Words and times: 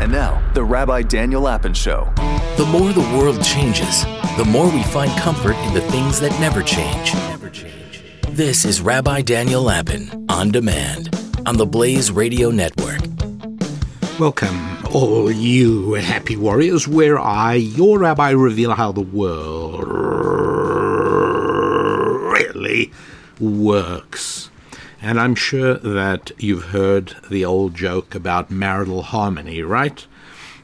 And 0.00 0.10
now, 0.10 0.42
the 0.54 0.64
Rabbi 0.64 1.02
Daniel 1.02 1.42
Lapin 1.42 1.72
Show. 1.72 2.12
The 2.56 2.66
more 2.66 2.92
the 2.92 3.00
world 3.16 3.42
changes, 3.42 4.04
the 4.36 4.44
more 4.44 4.68
we 4.68 4.82
find 4.82 5.10
comfort 5.12 5.56
in 5.58 5.72
the 5.72 5.80
things 5.82 6.18
that 6.20 6.32
never 6.40 6.62
change. 6.62 7.14
Never 7.14 7.48
change. 7.48 8.02
This 8.28 8.64
is 8.64 8.80
Rabbi 8.80 9.22
Daniel 9.22 9.62
Lapin 9.62 10.26
on 10.28 10.50
demand 10.50 11.16
on 11.46 11.56
the 11.56 11.64
Blaze 11.64 12.10
Radio 12.10 12.50
Network. 12.50 13.00
Welcome, 14.18 14.84
all 14.92 15.30
you 15.30 15.94
happy 15.94 16.36
warriors, 16.36 16.88
where 16.88 17.18
I, 17.18 17.54
your 17.54 18.00
rabbi, 18.00 18.30
reveal 18.30 18.74
how 18.74 18.90
the 18.90 19.00
world 19.00 19.84
really 22.32 22.92
works. 23.38 24.43
And 25.04 25.20
I'm 25.20 25.34
sure 25.34 25.74
that 25.74 26.32
you've 26.38 26.70
heard 26.70 27.16
the 27.28 27.44
old 27.44 27.74
joke 27.74 28.14
about 28.14 28.50
marital 28.50 29.02
harmony, 29.02 29.60
right? 29.60 30.00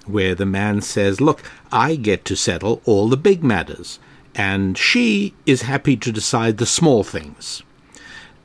Where 0.06 0.34
the 0.34 0.46
man 0.46 0.80
says, 0.80 1.20
Look, 1.20 1.42
I 1.70 1.94
get 1.94 2.24
to 2.24 2.36
settle 2.36 2.80
all 2.86 3.10
the 3.10 3.18
big 3.18 3.44
matters, 3.44 3.98
and 4.34 4.78
she 4.78 5.34
is 5.44 5.62
happy 5.62 5.94
to 5.98 6.10
decide 6.10 6.56
the 6.56 6.64
small 6.64 7.04
things. 7.04 7.62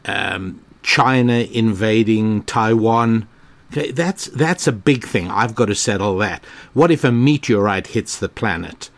Um, 0.03 0.59
China 0.83 1.47
invading 1.49 2.43
Taiwan. 2.43 3.29
Okay, 3.71 3.91
that's 3.91 4.25
that's 4.25 4.67
a 4.67 4.73
big 4.73 5.05
thing. 5.05 5.31
I've 5.31 5.55
got 5.55 5.67
to 5.67 5.75
settle 5.75 6.17
that. 6.17 6.43
What 6.73 6.91
if 6.91 7.05
a 7.05 7.11
meteorite 7.13 7.88
hits 7.88 8.17
the 8.17 8.27
planet? 8.27 8.89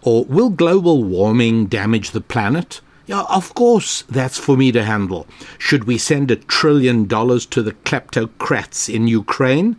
Or 0.00 0.24
will 0.24 0.48
global 0.48 1.04
warming 1.04 1.66
damage 1.66 2.12
the 2.12 2.22
planet? 2.22 2.80
Yeah, 3.06 3.22
of 3.28 3.54
course, 3.54 4.02
that's 4.08 4.36
for 4.38 4.56
me 4.56 4.72
to 4.72 4.82
handle. 4.82 5.28
Should 5.58 5.84
we 5.84 5.96
send 5.96 6.30
a 6.30 6.36
trillion 6.36 7.06
dollars 7.06 7.46
to 7.46 7.62
the 7.62 7.72
kleptocrats 7.72 8.92
in 8.92 9.06
Ukraine? 9.06 9.76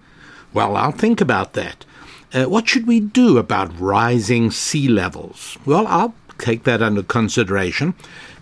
Well, 0.54 0.78
I'll 0.78 0.94
think 0.94 1.20
about 1.20 1.54
that. 1.54 1.86
Uh, 2.34 2.46
what 2.46 2.70
should 2.70 2.88
we 2.88 3.02
do 3.02 3.38
about 3.38 3.78
rising 3.80 4.50
sea 4.52 4.88
levels? 4.88 5.58
Well, 5.66 5.86
I'll 5.88 6.16
take 6.38 6.64
that 6.64 6.82
under 6.82 7.04
consideration. 7.04 7.96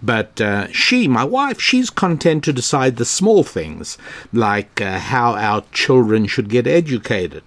But 0.04 0.40
uh, 0.40 0.72
she, 0.72 1.08
my 1.08 1.24
wife, 1.24 1.60
she's 1.60 1.90
content 1.90 2.44
to 2.44 2.54
decide 2.54 2.98
the 2.98 3.06
small 3.06 3.44
things, 3.44 3.98
like 4.32 4.82
uh, 4.82 5.00
how 5.00 5.34
our 5.36 5.64
children 5.72 6.28
should 6.28 6.50
get 6.50 6.68
educated. 6.68 7.44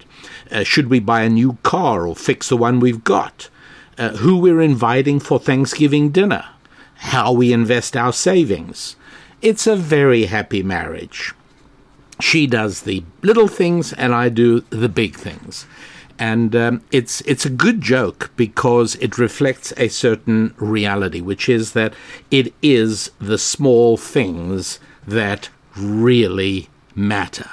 Uh, 0.51 0.65
should 0.65 0.89
we 0.89 0.99
buy 0.99 1.23
a 1.23 1.29
new 1.29 1.59
car 1.63 2.07
or 2.07 2.17
fix 2.17 2.49
the 2.49 2.57
one 2.57 2.81
we've 2.81 3.05
got? 3.05 3.49
Uh, 3.97 4.11
who 4.17 4.39
we're 4.39 4.61
inviting 4.61 5.21
for 5.21 5.39
Thanksgiving 5.39 6.11
dinner? 6.11 6.45
How 6.99 7.33
we 7.33 7.53
invest 7.53 7.97
our 7.97 8.13
savings? 8.13 8.97
It's 9.41 9.67
a 9.67 9.77
very 9.77 10.27
happy 10.27 10.63
marriage. 10.63 11.35
She 12.21 12.47
does 12.47 12.83
the 12.83 13.05
little 13.23 13.49
things, 13.49 13.93
and 13.93 14.15
I 14.15 14.29
do 14.29 14.61
the 14.71 14.89
big 14.89 15.17
things 15.17 15.67
and 16.19 16.57
um, 16.57 16.83
it's 16.91 17.21
it's 17.23 17.47
a 17.47 17.51
good 17.51 17.81
joke 17.81 18.31
because 18.37 18.97
it 18.97 19.19
reflects 19.19 19.73
a 19.77 19.89
certain 19.89 20.55
reality, 20.59 21.21
which 21.21 21.49
is 21.49 21.73
that 21.73 21.95
it 22.31 22.53
is 22.61 23.11
the 23.21 23.39
small 23.39 23.97
things 23.97 24.81
that 25.07 25.49
really 25.77 26.69
matter. 26.95 27.49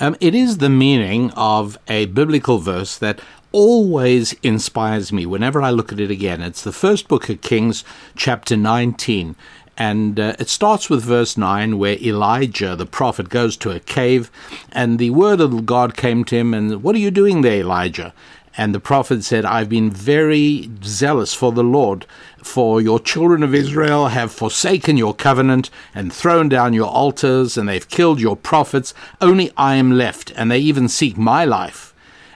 Um, 0.00 0.16
it 0.20 0.34
is 0.34 0.58
the 0.58 0.70
meaning 0.70 1.30
of 1.32 1.78
a 1.86 2.06
biblical 2.06 2.58
verse 2.58 2.98
that 2.98 3.20
always 3.52 4.32
inspires 4.42 5.12
me 5.12 5.26
whenever 5.26 5.60
I 5.60 5.70
look 5.70 5.92
at 5.92 6.00
it 6.00 6.10
again. 6.10 6.40
It's 6.40 6.62
the 6.62 6.72
first 6.72 7.08
book 7.08 7.28
of 7.28 7.40
Kings, 7.40 7.84
chapter 8.16 8.56
19. 8.56 9.36
And 9.76 10.20
uh, 10.20 10.34
it 10.38 10.50
starts 10.50 10.90
with 10.90 11.02
verse 11.02 11.38
9, 11.38 11.78
where 11.78 11.96
Elijah, 11.98 12.76
the 12.76 12.84
prophet, 12.84 13.30
goes 13.30 13.56
to 13.58 13.70
a 13.70 13.80
cave, 13.80 14.30
and 14.70 14.98
the 14.98 15.10
word 15.10 15.40
of 15.40 15.64
God 15.64 15.96
came 15.96 16.22
to 16.24 16.36
him, 16.36 16.52
and 16.52 16.82
what 16.82 16.94
are 16.94 16.98
you 16.98 17.10
doing 17.10 17.40
there, 17.40 17.60
Elijah? 17.60 18.12
And 18.58 18.74
the 18.74 18.80
prophet 18.80 19.24
said, 19.24 19.46
I've 19.46 19.70
been 19.70 19.90
very 19.90 20.68
zealous 20.82 21.32
for 21.32 21.50
the 21.50 21.64
Lord, 21.64 22.04
for 22.42 22.82
your 22.82 23.00
children 23.00 23.42
of 23.42 23.54
Israel 23.54 24.08
have 24.08 24.32
forsaken 24.32 24.98
your 24.98 25.14
covenant 25.14 25.70
and 25.94 26.12
thrown 26.12 26.50
down 26.50 26.74
your 26.74 26.90
altars, 26.90 27.56
and 27.56 27.66
they've 27.66 27.88
killed 27.88 28.20
your 28.20 28.36
prophets. 28.36 28.92
Only 29.20 29.50
I 29.56 29.76
am 29.76 29.92
left, 29.92 30.30
and 30.36 30.50
they 30.50 30.58
even 30.58 30.88
seek 30.88 31.16
my 31.16 31.46
life. 31.46 31.89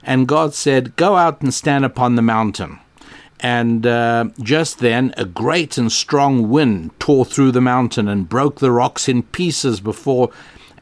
And 0.04 0.28
God 0.28 0.54
said, 0.54 0.96
Go 0.96 1.16
out 1.16 1.40
and 1.40 1.52
stand 1.52 1.84
upon 1.84 2.14
the 2.14 2.22
mountain. 2.22 2.78
And 3.40 3.86
uh, 3.86 4.26
just 4.40 4.78
then, 4.78 5.12
a 5.16 5.24
great 5.24 5.76
and 5.76 5.90
strong 5.90 6.48
wind 6.48 6.98
tore 6.98 7.24
through 7.24 7.52
the 7.52 7.60
mountain 7.60 8.08
and 8.08 8.28
broke 8.28 8.60
the 8.60 8.70
rocks 8.70 9.08
in 9.08 9.22
pieces 9.22 9.80
before, 9.80 10.30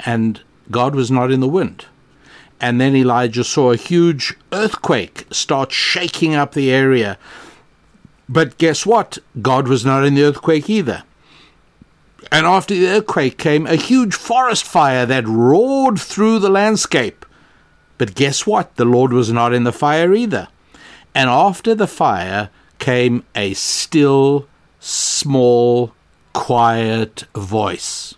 and 0.01 0.41
God 0.71 0.95
was 0.95 1.11
not 1.11 1.33
in 1.33 1.41
the 1.41 1.49
wind. 1.49 1.87
And 2.61 2.81
then 2.81 2.95
Elijah 2.95 3.43
saw 3.43 3.73
a 3.73 3.77
huge 3.77 4.35
earthquake 4.53 5.27
start 5.33 5.73
shaking 5.73 6.35
up 6.35 6.53
the 6.53 6.71
area. 6.71 7.19
But 8.29 8.59
guess 8.59 8.87
what? 8.87 9.19
God 9.41 9.67
was 9.67 9.85
not 9.85 10.05
in 10.05 10.15
the 10.15 10.23
earthquake 10.23 10.71
either. 10.71 11.03
And 12.31 12.47
after 12.47 12.75
the 12.75 12.89
earthquake 12.89 13.37
came 13.37 13.67
a 13.67 13.75
huge 13.75 14.15
forest 14.15 14.65
fire 14.65 15.05
that 15.07 15.27
roared 15.27 15.99
through 15.99 16.39
the 16.39 16.49
landscape. 16.49 17.27
But 18.03 18.17
guess 18.17 18.49
what? 18.49 18.75
The 18.75 18.85
Lord 18.85 19.13
was 19.13 19.31
not 19.31 19.55
in 19.55 19.63
the 19.63 19.71
fire 19.71 20.13
either. 20.13 20.49
And 21.15 21.31
after 21.31 21.73
the 21.73 21.87
fire 21.87 22.51
came 22.81 23.23
a 23.37 23.55
still, 23.55 24.49
small, 24.81 25.95
quiet 26.33 27.23
voice. 27.37 28.17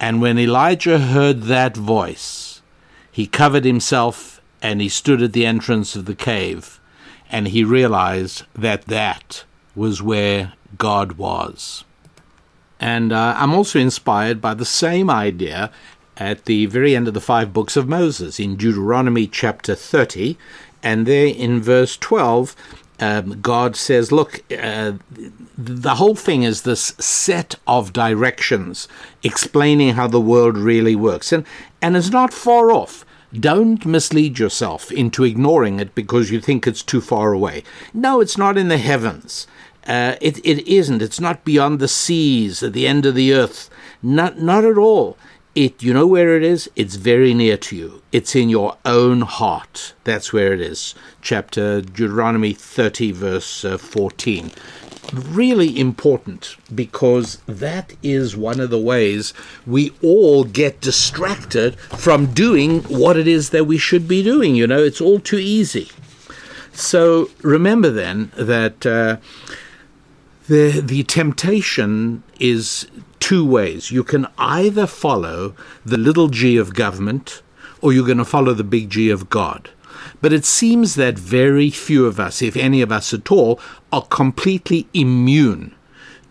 And 0.00 0.20
when 0.20 0.40
Elijah 0.40 0.98
heard 0.98 1.42
that 1.42 1.76
voice, 1.76 2.62
he 3.12 3.28
covered 3.28 3.64
himself 3.64 4.40
and 4.60 4.80
he 4.80 4.88
stood 4.88 5.22
at 5.22 5.34
the 5.34 5.46
entrance 5.46 5.94
of 5.94 6.06
the 6.06 6.16
cave, 6.16 6.80
and 7.30 7.46
he 7.46 7.62
realized 7.62 8.42
that 8.56 8.86
that 8.86 9.44
was 9.76 10.02
where 10.02 10.54
God 10.78 11.12
was. 11.12 11.84
And 12.80 13.12
uh, 13.12 13.36
I'm 13.38 13.54
also 13.54 13.78
inspired 13.78 14.40
by 14.40 14.54
the 14.54 14.64
same 14.64 15.08
idea 15.08 15.70
at 16.16 16.44
the 16.44 16.66
very 16.66 16.94
end 16.94 17.08
of 17.08 17.14
the 17.14 17.20
five 17.20 17.52
books 17.52 17.76
of 17.76 17.88
Moses 17.88 18.38
in 18.38 18.56
Deuteronomy 18.56 19.26
chapter 19.26 19.74
30 19.74 20.36
and 20.84 21.06
there 21.06 21.26
in 21.26 21.62
verse 21.62 21.96
12, 21.96 22.54
um, 23.00 23.40
God 23.40 23.74
says, 23.74 24.12
Look, 24.12 24.42
uh, 24.56 24.92
the 25.56 25.94
whole 25.96 26.14
thing 26.14 26.42
is 26.42 26.62
this 26.62 26.94
set 26.98 27.56
of 27.66 27.92
directions 27.92 28.86
explaining 29.22 29.94
how 29.94 30.06
the 30.06 30.20
world 30.20 30.58
really 30.58 30.94
works. 30.94 31.32
And, 31.32 31.46
and 31.80 31.96
it's 31.96 32.10
not 32.10 32.32
far 32.32 32.70
off. 32.70 33.04
Don't 33.32 33.84
mislead 33.84 34.38
yourself 34.38 34.92
into 34.92 35.24
ignoring 35.24 35.80
it 35.80 35.94
because 35.94 36.30
you 36.30 36.40
think 36.40 36.66
it's 36.66 36.82
too 36.82 37.00
far 37.00 37.32
away. 37.32 37.64
No, 37.92 38.20
it's 38.20 38.38
not 38.38 38.56
in 38.56 38.68
the 38.68 38.78
heavens. 38.78 39.48
Uh, 39.86 40.16
it, 40.20 40.38
it 40.44 40.66
isn't. 40.68 41.02
It's 41.02 41.20
not 41.20 41.44
beyond 41.44 41.78
the 41.78 41.88
seas, 41.88 42.62
at 42.62 42.74
the 42.74 42.86
end 42.86 43.06
of 43.06 43.14
the 43.14 43.32
earth. 43.34 43.70
Not, 44.02 44.38
not 44.40 44.64
at 44.64 44.78
all. 44.78 45.16
It, 45.54 45.84
you 45.84 45.94
know 45.94 46.06
where 46.06 46.36
it 46.36 46.42
is? 46.42 46.68
It's 46.74 46.96
very 46.96 47.32
near 47.32 47.56
to 47.58 47.76
you. 47.76 48.02
It's 48.10 48.34
in 48.34 48.48
your 48.48 48.76
own 48.84 49.20
heart. 49.20 49.94
That's 50.02 50.32
where 50.32 50.52
it 50.52 50.60
is. 50.60 50.96
Chapter 51.22 51.80
Deuteronomy 51.80 52.54
30, 52.54 53.12
verse 53.12 53.64
uh, 53.64 53.78
14. 53.78 54.50
really 55.12 55.78
important 55.78 56.56
because 56.74 57.36
that 57.46 57.92
is 58.02 58.36
one 58.36 58.58
of 58.58 58.70
the 58.70 58.80
ways 58.80 59.32
we 59.64 59.92
all 60.02 60.42
get 60.42 60.80
distracted 60.80 61.78
from 61.78 62.32
doing 62.32 62.80
what 62.84 63.16
it 63.16 63.28
is 63.28 63.50
that 63.50 63.66
we 63.66 63.78
should 63.78 64.08
be 64.08 64.24
doing. 64.24 64.56
You 64.56 64.66
know, 64.66 64.82
it's 64.82 65.00
all 65.00 65.20
too 65.20 65.38
easy. 65.38 65.88
So 66.72 67.30
remember 67.42 67.90
then 67.90 68.32
that 68.36 68.84
uh, 68.84 69.18
the 70.46 70.80
the 70.80 71.02
temptation 71.04 72.22
is 72.38 72.86
two 73.20 73.46
ways. 73.46 73.90
You 73.90 74.04
can 74.04 74.26
either 74.38 74.86
follow 74.86 75.54
the 75.84 75.96
little 75.96 76.28
g 76.28 76.56
of 76.56 76.74
government, 76.74 77.42
or 77.80 77.92
you're 77.92 78.06
going 78.06 78.18
to 78.18 78.24
follow 78.24 78.54
the 78.54 78.64
big 78.64 78.88
G 78.88 79.10
of 79.10 79.28
God. 79.28 79.70
But 80.22 80.32
it 80.32 80.46
seems 80.46 80.94
that 80.94 81.18
very 81.18 81.70
few 81.70 82.06
of 82.06 82.18
us, 82.18 82.40
if 82.40 82.56
any 82.56 82.80
of 82.80 82.90
us 82.90 83.12
at 83.12 83.30
all, 83.30 83.60
are 83.92 84.06
completely 84.06 84.88
immune 84.94 85.74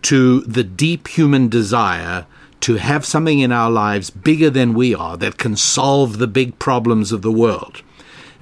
to 0.02 0.40
the 0.40 0.64
deep 0.64 1.08
human 1.08 1.48
desire 1.48 2.26
to 2.60 2.74
have 2.74 3.06
something 3.06 3.38
in 3.38 3.52
our 3.52 3.70
lives 3.70 4.10
bigger 4.10 4.50
than 4.50 4.74
we 4.74 4.94
are 4.94 5.16
that 5.16 5.38
can 5.38 5.56
solve 5.56 6.18
the 6.18 6.26
big 6.26 6.58
problems 6.58 7.12
of 7.12 7.22
the 7.22 7.32
world 7.32 7.82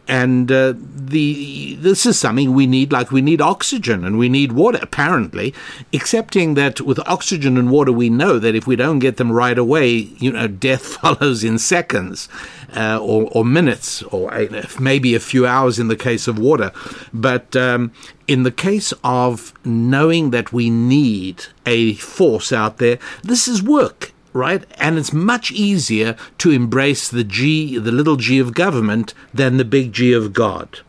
and 0.09 0.51
uh, 0.51 0.75
the 0.77 1.77
this 1.77 2.05
is 2.07 2.19
something 2.19 2.53
we 2.53 2.67
need 2.67 2.93
like 2.93 3.13
we 3.13 3.23
need 3.23 3.41
oxygen 3.41 4.05
and 4.05 4.19
we 4.19 4.29
need 4.29 4.53
water 4.53 4.79
apparently 4.83 5.55
excepting 5.93 6.55
that 6.55 6.81
with 6.81 6.99
oxygen 7.07 7.57
and 7.57 7.71
water 7.71 7.93
we 7.93 8.11
know 8.11 8.39
that 8.39 8.55
if 8.55 8.67
we 8.67 8.75
don't 8.75 8.99
get 8.99 9.17
them 9.17 9.31
right 9.31 9.59
away 9.59 9.91
you 10.19 10.33
know 10.33 10.47
death 10.69 10.87
follows 10.87 11.45
in 11.45 11.59
seconds 11.59 12.29
uh, 12.75 12.99
or, 13.01 13.29
or, 13.33 13.45
minutes 13.45 14.03
or 14.05 14.33
maybe 14.81 15.15
a 15.15 15.21
few 15.21 15.47
hours 15.47 15.79
in 15.79 15.89
the 15.89 15.97
case 15.97 16.27
of 16.27 16.39
water. 16.39 16.73
But 17.13 17.55
um, 17.55 17.93
in 18.27 18.45
the 18.45 18.51
case 18.51 18.95
of 19.05 19.53
knowing 19.63 20.31
that 20.31 20.55
we 20.55 20.71
need 20.71 21.45
a 21.67 21.95
force 21.95 22.51
out 22.51 22.79
there 22.79 22.99
this 23.23 23.47
is 23.47 23.63
work 23.63 24.13
right? 24.33 24.65
And 24.79 24.99
it's 24.99 25.13
much 25.13 25.51
easier 25.51 26.17
to 26.39 26.51
embrace 26.51 27.09
the 27.09 27.25
G, 27.25 27.79
the 27.79 27.93
little 27.93 28.17
g 28.17 28.39
of 28.39 28.55
government, 28.55 29.15
than 29.33 29.57
the 29.57 29.65
big 29.65 29.93
G 29.93 30.13
of 30.13 30.33
God. 30.33 30.81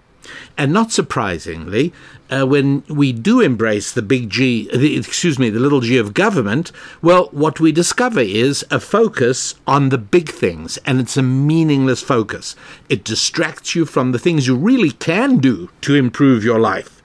And 0.57 0.71
not 0.71 0.91
surprisingly, 0.91 1.93
uh, 2.29 2.45
when 2.45 2.83
we 2.87 3.11
do 3.11 3.41
embrace 3.41 3.91
the 3.91 4.01
big 4.01 4.29
G, 4.29 4.69
the, 4.73 4.97
excuse 4.97 5.37
me, 5.37 5.49
the 5.49 5.59
little 5.59 5.81
g 5.81 5.97
of 5.97 6.13
government, 6.13 6.71
well, 7.01 7.25
what 7.31 7.59
we 7.59 7.71
discover 7.71 8.21
is 8.21 8.65
a 8.71 8.79
focus 8.79 9.55
on 9.67 9.89
the 9.89 9.97
big 9.97 10.29
things, 10.29 10.77
and 10.85 10.99
it's 10.99 11.17
a 11.17 11.23
meaningless 11.23 12.01
focus. 12.01 12.55
It 12.89 13.03
distracts 13.03 13.75
you 13.75 13.85
from 13.85 14.11
the 14.11 14.19
things 14.19 14.47
you 14.47 14.55
really 14.55 14.91
can 14.91 15.37
do 15.37 15.69
to 15.81 15.95
improve 15.95 16.43
your 16.43 16.59
life. 16.59 17.02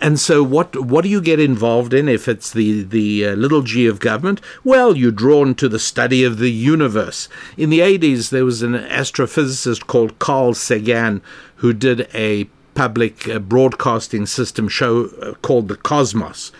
And 0.00 0.20
so, 0.20 0.42
what 0.44 0.76
what 0.84 1.02
do 1.02 1.08
you 1.08 1.20
get 1.20 1.40
involved 1.40 1.92
in 1.92 2.08
if 2.08 2.28
it's 2.28 2.52
the 2.52 2.82
the 2.84 3.26
uh, 3.26 3.34
little 3.34 3.62
g 3.62 3.86
of 3.86 3.98
government? 3.98 4.40
Well, 4.62 4.96
you're 4.96 5.10
drawn 5.10 5.54
to 5.56 5.68
the 5.68 5.80
study 5.80 6.22
of 6.22 6.38
the 6.38 6.52
universe. 6.52 7.28
In 7.56 7.70
the 7.70 7.80
80s, 7.80 8.30
there 8.30 8.44
was 8.44 8.62
an 8.62 8.74
astrophysicist 8.74 9.86
called 9.88 10.18
Carl 10.20 10.54
Sagan 10.54 11.20
who 11.56 11.72
did 11.72 12.08
a 12.14 12.44
public 12.74 13.28
uh, 13.28 13.40
broadcasting 13.40 14.24
system 14.24 14.68
show 14.68 15.06
uh, 15.20 15.34
called 15.42 15.66
the 15.66 15.76
Cosmos. 15.76 16.52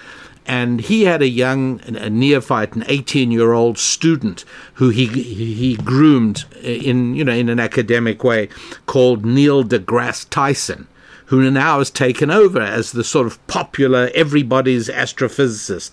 And 0.44 0.81
he 0.81 1.05
had 1.05 1.23
a 1.23 1.29
young 1.29 1.81
a 1.82 2.11
neophyte, 2.11 2.75
an 2.75 2.82
18 2.88 3.31
year 3.31 3.52
old 3.52 3.79
student 3.79 4.44
who 4.75 4.88
he 4.88 5.06
he 5.06 5.76
groomed 5.76 6.44
in 6.61 7.14
you 7.14 7.23
know 7.23 7.32
in 7.32 7.49
an 7.49 7.61
academic 7.61 8.25
way 8.25 8.49
called 8.87 9.25
Neil 9.25 9.62
deGrasse 9.62 10.29
Tyson 10.29 10.88
who 11.28 11.50
now 11.50 11.78
has 11.78 11.90
taken 11.90 12.30
over 12.30 12.60
as 12.60 12.92
the 12.92 13.04
sort 13.04 13.26
of 13.26 13.46
popular 13.46 14.10
everybody's 14.14 14.88
astrophysicist. 14.88 15.92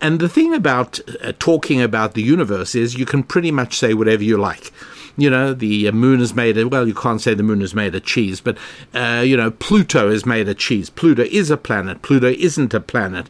And 0.00 0.20
the 0.20 0.28
thing 0.28 0.54
about 0.54 1.00
uh, 1.22 1.32
talking 1.38 1.82
about 1.82 2.14
the 2.14 2.22
universe 2.22 2.74
is 2.74 2.98
you 2.98 3.06
can 3.06 3.22
pretty 3.22 3.50
much 3.50 3.78
say 3.78 3.92
whatever 3.92 4.24
you 4.24 4.38
like. 4.38 4.72
You 5.16 5.28
know, 5.28 5.52
the 5.52 5.88
uh, 5.88 5.92
moon 5.92 6.20
is 6.20 6.34
made 6.34 6.56
of, 6.56 6.72
well, 6.72 6.88
you 6.88 6.94
can't 6.94 7.20
say 7.20 7.34
the 7.34 7.42
moon 7.42 7.60
is 7.60 7.74
made 7.74 7.94
of 7.94 8.04
cheese, 8.04 8.40
but, 8.40 8.56
uh, 8.94 9.22
you 9.22 9.36
know, 9.36 9.50
Pluto 9.50 10.08
is 10.08 10.24
made 10.24 10.48
of 10.48 10.56
cheese. 10.56 10.88
Pluto 10.88 11.24
is 11.24 11.50
a 11.50 11.58
planet. 11.58 12.00
Pluto 12.00 12.28
isn't 12.28 12.72
a 12.72 12.80
planet. 12.80 13.28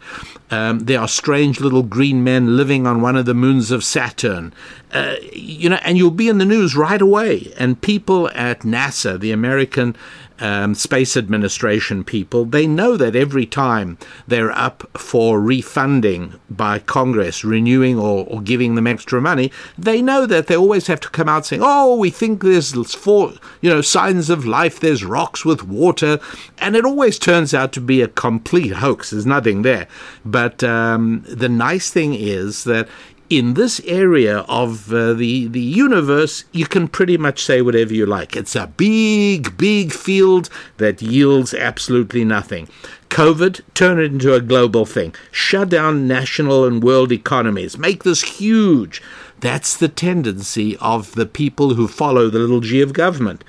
Um, 0.53 0.81
there 0.81 1.01
are 1.01 1.09
strange 1.09 1.59
little 1.59 1.83
green 1.83 2.23
men 2.23 2.57
living 2.57 2.87
on 2.87 3.01
one 3.01 3.17
of 3.17 3.25
the 3.25 3.35
moons 3.35 3.73
of 3.73 3.83
Saturn. 3.83 4.53
Uh, 4.93 5.17
you 5.33 5.69
know, 5.69 5.81
and 5.83 5.99
you'll 5.99 6.13
be 6.13 6.29
in 6.29 6.39
the 6.39 6.45
news 6.45 6.77
right 6.77 7.03
away. 7.03 7.53
And 7.59 7.81
people 7.81 8.29
at 8.35 8.61
NASA, 8.61 9.19
the 9.19 9.33
American 9.33 9.97
um, 10.41 10.75
Space 10.75 11.17
Administration 11.17 12.05
people, 12.05 12.45
they 12.45 12.67
know 12.67 12.97
that 12.97 13.15
every 13.15 13.47
time 13.47 13.99
they're 14.27 14.53
up 14.53 14.89
for 14.99 15.41
refunding 15.41 16.41
by 16.49 16.79
Congress, 16.79 17.45
renewing 17.45 17.99
or, 17.99 18.27
or 18.27 18.41
giving 18.41 18.75
them 18.75 18.87
extra 18.87 19.21
money, 19.21 19.53
they 19.79 20.03
know 20.03 20.27
that 20.27 20.47
they 20.47 20.57
always 20.57 20.87
have 20.87 21.01
to 21.01 21.11
come 21.11 21.29
out 21.29 21.47
saying, 21.47 21.63
"Oh, 21.65 21.97
we 21.97 22.11
think 22.11 22.43
there's 22.43 22.73
four, 22.95 23.35
you 23.61 23.71
know, 23.71 23.81
signs 23.81 24.31
of 24.31 24.47
life. 24.47 24.81
There's 24.81 25.05
rocks 25.05 25.45
with 25.45 25.63
water," 25.63 26.19
and 26.59 26.77
it 26.77 26.85
always 26.85 27.19
turns 27.19 27.55
out 27.55 27.73
to 27.73 27.81
be 27.81 28.03
a 28.03 28.09
complete 28.09 28.73
hoax. 28.73 29.11
There's 29.11 29.27
nothing 29.27 29.63
there. 29.63 29.87
But 30.25 30.65
um, 30.65 31.25
the 31.29 31.49
nice 31.49 31.91
thing 31.91 32.15
is 32.15 32.65
that 32.65 32.89
in 33.31 33.55
this 33.55 33.81
area 33.87 34.39
of 34.41 34.93
uh, 34.93 35.15
the 35.15 35.47
the 35.47 35.61
universe, 35.61 36.45
you 36.53 36.67
can 36.67 36.89
pretty 36.89 37.17
much 37.17 37.43
say 37.43 37.63
whatever 37.63 37.95
you 37.95 38.05
like. 38.05 38.37
It's 38.37 38.57
a 38.57 38.67
big, 38.67 39.57
big 39.57 39.93
field 39.93 40.51
that 40.79 41.01
yields 41.01 41.55
absolutely 41.55 42.25
nothing. 42.25 42.69
COVID, 43.09 43.61
turn 43.75 43.99
it 43.99 44.13
into 44.13 44.35
a 44.35 44.41
global 44.41 44.85
thing. 44.85 45.15
Shut 45.31 45.69
down 45.69 46.09
national 46.09 46.65
and 46.65 46.83
world 46.83 47.13
economies. 47.13 47.79
Make 47.79 48.03
this 48.03 48.23
huge. 48.23 49.01
That's 49.39 49.77
the 49.77 49.89
tendency 49.89 50.77
of 50.79 51.13
the 51.13 51.27
people 51.27 51.75
who 51.75 51.89
follow 51.89 52.29
the 52.29 52.41
little 52.41 52.61
g 52.61 52.83
of 52.83 52.93
government. 52.93 53.45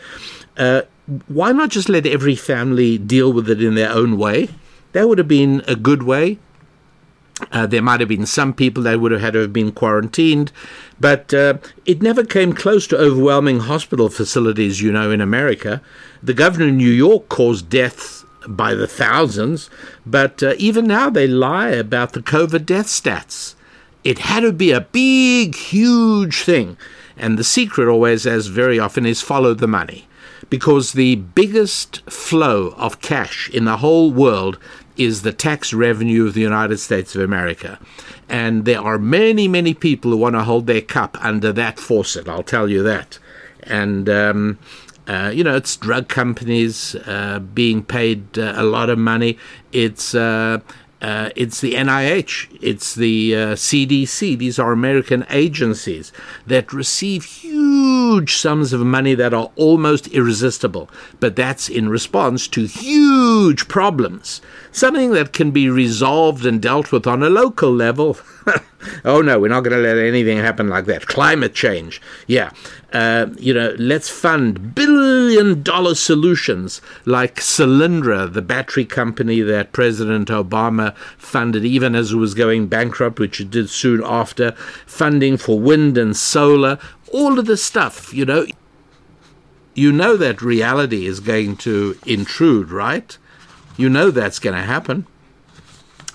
Uh, 0.58 0.84
why 1.28 1.52
not 1.52 1.70
just 1.70 1.90
let 1.90 2.06
every 2.06 2.36
family 2.36 2.98
deal 2.98 3.34
with 3.34 3.50
it 3.50 3.62
in 3.62 3.76
their 3.76 3.92
own 3.92 4.18
way? 4.18 4.50
That 4.94 5.10
would 5.10 5.18
have 5.18 5.28
been 5.28 5.64
a 5.68 5.76
good 5.76 6.04
way. 6.04 6.38
Uh, 7.52 7.66
there 7.66 7.82
might 7.82 8.00
have 8.00 8.10
been 8.10 8.26
some 8.26 8.54
people 8.54 8.84
that 8.84 9.00
would 9.00 9.12
have 9.12 9.22
had 9.22 9.34
to 9.34 9.40
have 9.40 9.54
been 9.54 9.72
quarantined, 9.72 10.52
but 11.00 11.34
uh, 11.34 11.58
it 11.86 12.02
never 12.02 12.24
came 12.24 12.54
close 12.54 12.88
to 12.88 12.98
overwhelming 12.98 13.62
hospital 13.62 14.10
facilities, 14.10 14.82
you 14.82 14.92
know, 14.92 15.12
in 15.12 15.22
America. 15.22 15.82
The 16.24 16.34
governor 16.34 16.68
in 16.68 16.78
New 16.78 16.90
York 16.92 17.30
caused 17.30 17.70
deaths 17.70 18.26
by 18.48 18.74
the 18.74 18.88
thousands, 18.88 19.70
but 20.06 20.42
uh, 20.42 20.54
even 20.58 20.88
now 20.88 21.10
they 21.10 21.28
lie 21.28 21.70
about 21.70 22.14
the 22.14 22.22
COVID 22.22 22.66
death 22.66 22.88
stats. 22.88 23.56
It 24.04 24.20
had 24.20 24.42
to 24.42 24.52
be 24.52 24.72
a 24.72 24.82
big, 24.82 25.56
huge 25.56 26.42
thing. 26.42 26.78
And 27.18 27.38
the 27.38 27.44
secret 27.44 27.88
always, 27.88 28.26
as 28.26 28.48
very 28.48 28.80
often, 28.80 29.06
is 29.06 29.22
follow 29.22 29.54
the 29.54 29.68
money. 29.68 30.08
Because 30.50 30.94
the 30.94 31.16
biggest 31.16 32.02
flow 32.10 32.74
of 32.78 33.00
cash 33.00 33.50
in 33.50 33.66
the 33.66 33.78
whole 33.78 34.12
world 34.12 34.58
is 35.04 35.22
the 35.22 35.34
tax 35.34 35.74
revenue 35.74 36.28
of 36.28 36.34
the 36.34 36.42
United 36.42 36.78
States 36.80 37.16
of 37.16 37.22
America. 37.22 37.80
And 38.30 38.66
there 38.66 38.82
are 38.82 38.98
many, 38.98 39.48
many 39.48 39.74
people 39.74 40.12
who 40.12 40.18
want 40.18 40.36
to 40.36 40.44
hold 40.44 40.68
their 40.68 40.82
cup 40.82 41.18
under 41.20 41.52
that 41.54 41.80
faucet, 41.80 42.30
I'll 42.30 42.44
tell 42.44 42.70
you 42.70 42.82
that. 42.84 43.20
And, 43.64 44.10
um, 44.10 44.60
uh, 45.08 45.32
you 45.34 45.44
know, 45.44 45.56
it's 45.56 45.76
drug 45.76 46.08
companies 46.08 46.96
uh, 46.96 47.40
being 47.40 47.84
paid 47.84 48.38
uh, 48.38 48.54
a 48.56 48.64
lot 48.64 48.90
of 48.90 48.98
money. 48.98 49.38
It's 49.72 50.16
uh, 50.16 50.60
uh, 51.02 51.32
it's 51.36 51.62
the 51.62 51.74
NIH, 51.74 52.60
it's 52.62 52.94
the 52.94 53.32
CDC. 53.32 54.36
Uh, 54.36 54.38
These 54.38 54.60
are 54.60 54.72
American 54.72 55.26
agencies 55.32 56.12
that 56.46 56.72
receive 56.72 57.26
huge 57.26 58.36
sums 58.36 58.72
of 58.72 58.82
money 58.82 59.16
that 59.16 59.34
are 59.34 59.50
almost 59.56 60.08
irresistible. 60.10 60.92
But 61.20 61.36
that's 61.36 61.70
in 61.70 61.90
response 61.90 62.48
to 62.50 62.66
huge 62.68 63.68
problems 63.68 64.42
something 64.72 65.12
that 65.12 65.34
can 65.34 65.52
be 65.52 65.70
resolved 65.70 66.46
and 66.46 66.62
dealt 66.62 66.92
with 66.92 67.06
on 67.06 67.24
a 67.24 67.30
local 67.30 67.72
level. 67.72 68.18
oh 69.06 69.22
no, 69.22 69.40
we're 69.40 69.48
not 69.48 69.62
going 69.62 69.76
to 69.76 69.82
let 69.82 69.98
anything 69.98 70.38
happen 70.38 70.70
like 70.70 70.86
that. 70.86 71.08
Climate 71.08 71.54
change, 71.54 72.02
yeah. 72.28 72.52
Uh, 72.94 73.28
you 73.38 73.54
know, 73.54 73.74
let's 73.78 74.10
fund 74.10 74.76
billion 74.76 75.64
dollar 75.64 75.96
solutions 75.96 76.82
like 77.06 77.36
Solyndra, 77.36 78.32
the 78.32 78.42
battery 78.42 78.86
company 78.86 79.42
that 79.42 79.72
President 79.72 80.28
Obama 80.28 80.96
funded 81.18 81.64
even 81.64 81.96
as 81.96 82.12
it 82.12 82.18
was 82.18 82.34
going 82.34 82.68
bankrupt, 82.68 83.20
which 83.20 83.40
it 83.40 83.50
did 83.50 83.70
soon 83.70 84.04
after, 84.04 84.52
funding 84.86 85.38
for 85.38 85.60
wind 85.60 85.98
and 85.98 86.18
solar, 86.18 86.80
all 87.14 87.40
of 87.40 87.46
this 87.46 87.64
stuff, 87.64 88.14
you 88.14 88.26
know. 88.26 88.46
You 89.74 89.94
know 89.94 90.18
that 90.18 90.42
reality 90.42 91.06
is 91.06 91.22
going 91.22 91.56
to 91.58 91.98
intrude, 92.06 92.72
right? 92.72 93.18
You 93.82 93.90
know 93.90 94.12
that's 94.12 94.38
going 94.38 94.56
to 94.56 94.62
happen. 94.62 95.08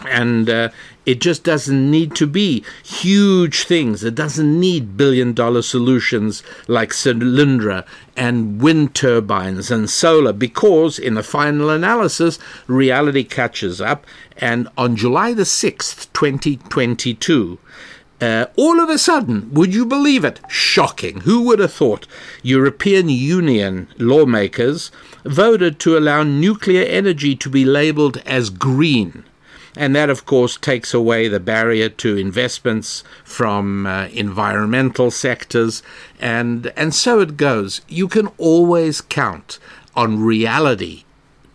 and 0.05 0.49
uh, 0.49 0.69
it 1.05 1.21
just 1.21 1.43
doesn't 1.43 1.91
need 1.91 2.15
to 2.17 2.27
be 2.27 2.65
huge 2.85 3.65
things. 3.65 4.05
It 4.05 4.15
doesn't 4.15 4.61
need 4.61 4.97
billion 4.97 5.33
dollar 5.33 5.63
solutions 5.63 6.43
like 6.69 6.91
Solyndra 6.91 7.85
and 8.17 8.61
wind 8.61 8.95
turbines 8.95 9.71
and 9.71 9.89
solar 9.89 10.33
because, 10.33 10.99
in 10.99 11.15
the 11.15 11.23
final 11.23 11.71
analysis, 11.71 12.39
reality 12.67 13.25
catches 13.25 13.81
up. 13.81 14.07
And 14.37 14.69
on 14.77 14.97
July 14.97 15.33
the 15.33 15.45
6th, 15.45 16.13
2022, 16.13 17.59
uh, 18.21 18.47
all 18.57 18.81
of 18.81 18.89
a 18.89 18.99
sudden, 18.99 19.53
would 19.53 19.75
you 19.75 19.85
believe 19.85 20.25
it? 20.25 20.41
Shocking. 20.49 21.21
Who 21.21 21.43
would 21.43 21.59
have 21.59 21.73
thought 21.73 22.07
European 22.43 23.09
Union 23.09 23.89
lawmakers 23.99 24.91
voted 25.25 25.79
to 25.81 25.99
allow 25.99 26.23
nuclear 26.23 26.85
energy 26.85 27.37
to 27.37 27.51
be 27.51 27.65
labeled 27.65 28.23
as 28.25 28.51
green? 28.51 29.25
And 29.77 29.95
that, 29.95 30.09
of 30.09 30.25
course, 30.25 30.57
takes 30.57 30.95
away 30.95 31.29
the 31.29 31.39
barrier 31.41 31.91
to 31.91 32.17
investments 32.17 33.05
from 33.23 33.87
uh, 33.87 34.07
environmental 34.07 35.11
sectors. 35.11 35.83
And, 36.19 36.73
and 36.77 36.95
so 36.95 37.21
it 37.21 37.37
goes. 37.37 37.83
You 37.87 38.09
can 38.09 38.29
always 38.39 39.03
count 39.03 39.59
on 39.95 40.23
reality 40.23 41.05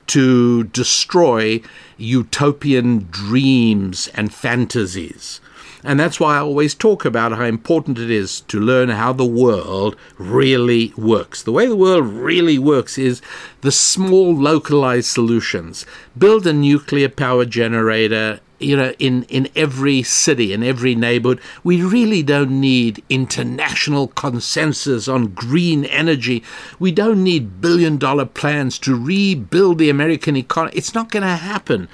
to 0.08 0.66
destroy 0.66 1.62
utopian 1.98 3.08
dreams 3.10 4.08
and 4.14 4.32
fantasies. 4.32 5.42
And 5.84 6.00
that's 6.00 6.20
why 6.20 6.36
I 6.36 6.42
always 6.42 6.76
talk 6.76 7.06
about 7.06 7.32
how 7.32 7.46
important 7.46 7.98
it 7.98 8.12
is 8.12 8.42
to 8.42 8.60
learn 8.60 8.90
how 8.90 9.14
the 9.14 9.26
world 9.26 9.96
really 10.18 10.94
works. 10.96 11.42
The 11.42 11.52
way 11.52 11.66
the 11.66 11.76
world 11.76 12.06
really 12.06 12.60
works 12.60 12.98
is 12.98 13.22
the 13.62 13.72
small 13.72 14.36
localized 14.36 15.08
solutions. 15.08 15.86
Build 16.18 16.46
a 16.46 16.54
nuclear 16.54 17.10
power 17.10 17.46
generator 17.46 18.40
you 18.62 18.78
know, 18.78 18.94
in, 19.00 19.24
in 19.24 19.50
every 19.56 20.04
city, 20.04 20.54
in 20.54 20.64
every 20.64 20.96
neighborhood. 20.96 21.42
We 21.64 21.82
really 21.82 22.24
don't 22.24 22.62
need 22.62 23.04
international 23.10 24.10
consensus 24.10 25.08
on 25.08 25.30
green 25.30 25.86
energy. 25.86 26.44
We 26.80 26.92
don't 26.92 27.24
need 27.24 27.60
billion 27.60 27.98
dollar 27.98 28.26
plans 28.26 28.78
to 28.80 28.96
rebuild 28.96 29.80
the 29.80 29.90
American 29.90 30.36
economy. 30.36 30.76
It's 30.76 30.94
not 30.94 31.12
going 31.12 31.24
to 31.24 31.30
happen. 31.30 31.90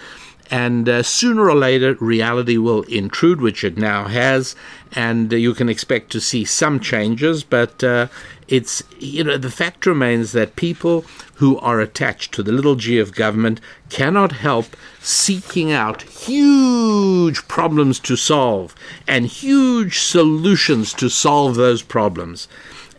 And 0.49 0.87
uh, 0.87 1.03
sooner 1.03 1.49
or 1.49 1.55
later, 1.55 1.95
reality 1.99 2.57
will 2.57 2.83
intrude, 2.83 3.41
which 3.41 3.63
it 3.63 3.77
now 3.77 4.07
has, 4.07 4.55
and 4.93 5.33
uh, 5.33 5.35
you 5.35 5.53
can 5.53 5.67
expect 5.67 6.11
to 6.11 6.21
see 6.21 6.45
some 6.45 6.79
changes. 6.79 7.43
But 7.43 7.83
uh, 7.83 8.07
it's, 8.47 8.81
you 8.97 9.23
know, 9.23 9.37
the 9.37 9.51
fact 9.51 9.85
remains 9.85 10.31
that 10.31 10.55
people 10.55 11.03
who 11.35 11.57
are 11.59 11.81
attached 11.81 12.33
to 12.33 12.43
the 12.43 12.53
little 12.53 12.75
g 12.75 12.97
of 12.97 13.13
government 13.13 13.59
cannot 13.89 14.31
help 14.31 14.67
seeking 15.01 15.71
out 15.71 16.03
huge 16.03 17.47
problems 17.47 17.99
to 17.99 18.15
solve 18.15 18.73
and 19.07 19.25
huge 19.25 19.99
solutions 19.99 20.93
to 20.93 21.09
solve 21.09 21.55
those 21.55 21.83
problems. 21.83 22.47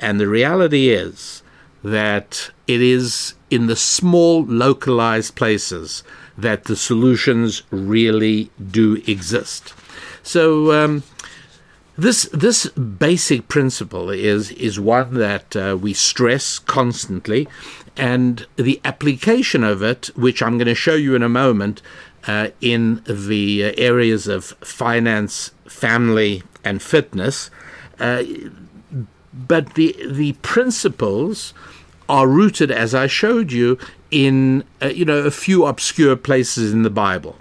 And 0.01 0.21
the 0.21 0.29
reality 0.29 0.91
is 0.91 1.43
that 1.83 2.51
it 2.67 2.83
is 2.83 3.35
in 3.51 3.67
the 3.67 3.77
small, 3.77 4.45
localized 4.45 5.35
places 5.35 6.03
that 6.39 6.65
the 6.65 6.77
solutions 6.77 7.65
really 7.71 8.51
do 8.71 9.03
exist. 9.07 9.75
So, 10.23 10.73
um, 10.73 11.03
this 11.97 12.29
this 12.33 12.67
basic 12.69 13.49
principle 13.49 14.09
is 14.09 14.53
is 14.53 14.79
one 14.79 15.15
that 15.15 15.57
uh, 15.57 15.77
we 15.79 15.93
stress 15.93 16.61
constantly, 16.61 17.49
and 17.97 18.47
the 18.55 18.81
application 18.85 19.65
of 19.65 19.83
it, 19.83 20.07
which 20.15 20.41
I'm 20.41 20.59
going 20.59 20.69
to 20.69 20.77
show 20.77 20.95
you 20.95 21.17
in 21.17 21.25
a 21.25 21.29
moment, 21.29 21.83
uh, 22.29 22.51
in 22.61 23.03
the 23.05 23.65
uh, 23.65 23.73
areas 23.77 24.29
of 24.29 24.45
finance, 24.61 25.51
family, 25.67 26.45
and 26.65 26.81
fitness. 26.81 27.51
Uh, 27.99 28.23
but 29.33 29.75
the 29.75 29.97
the 30.09 30.35
principles 30.35 31.53
are 32.09 32.27
rooted, 32.27 32.71
as 32.71 32.95
I 32.95 33.07
showed 33.07 33.53
you, 33.53 33.79
in 34.11 34.65
uh, 34.83 34.87
you 34.87 35.05
know 35.05 35.19
a 35.19 35.31
few 35.31 35.67
obscure 35.67 36.17
places 36.17 36.73
in 36.73 36.83
the 36.83 36.91
Bible, 36.91 37.37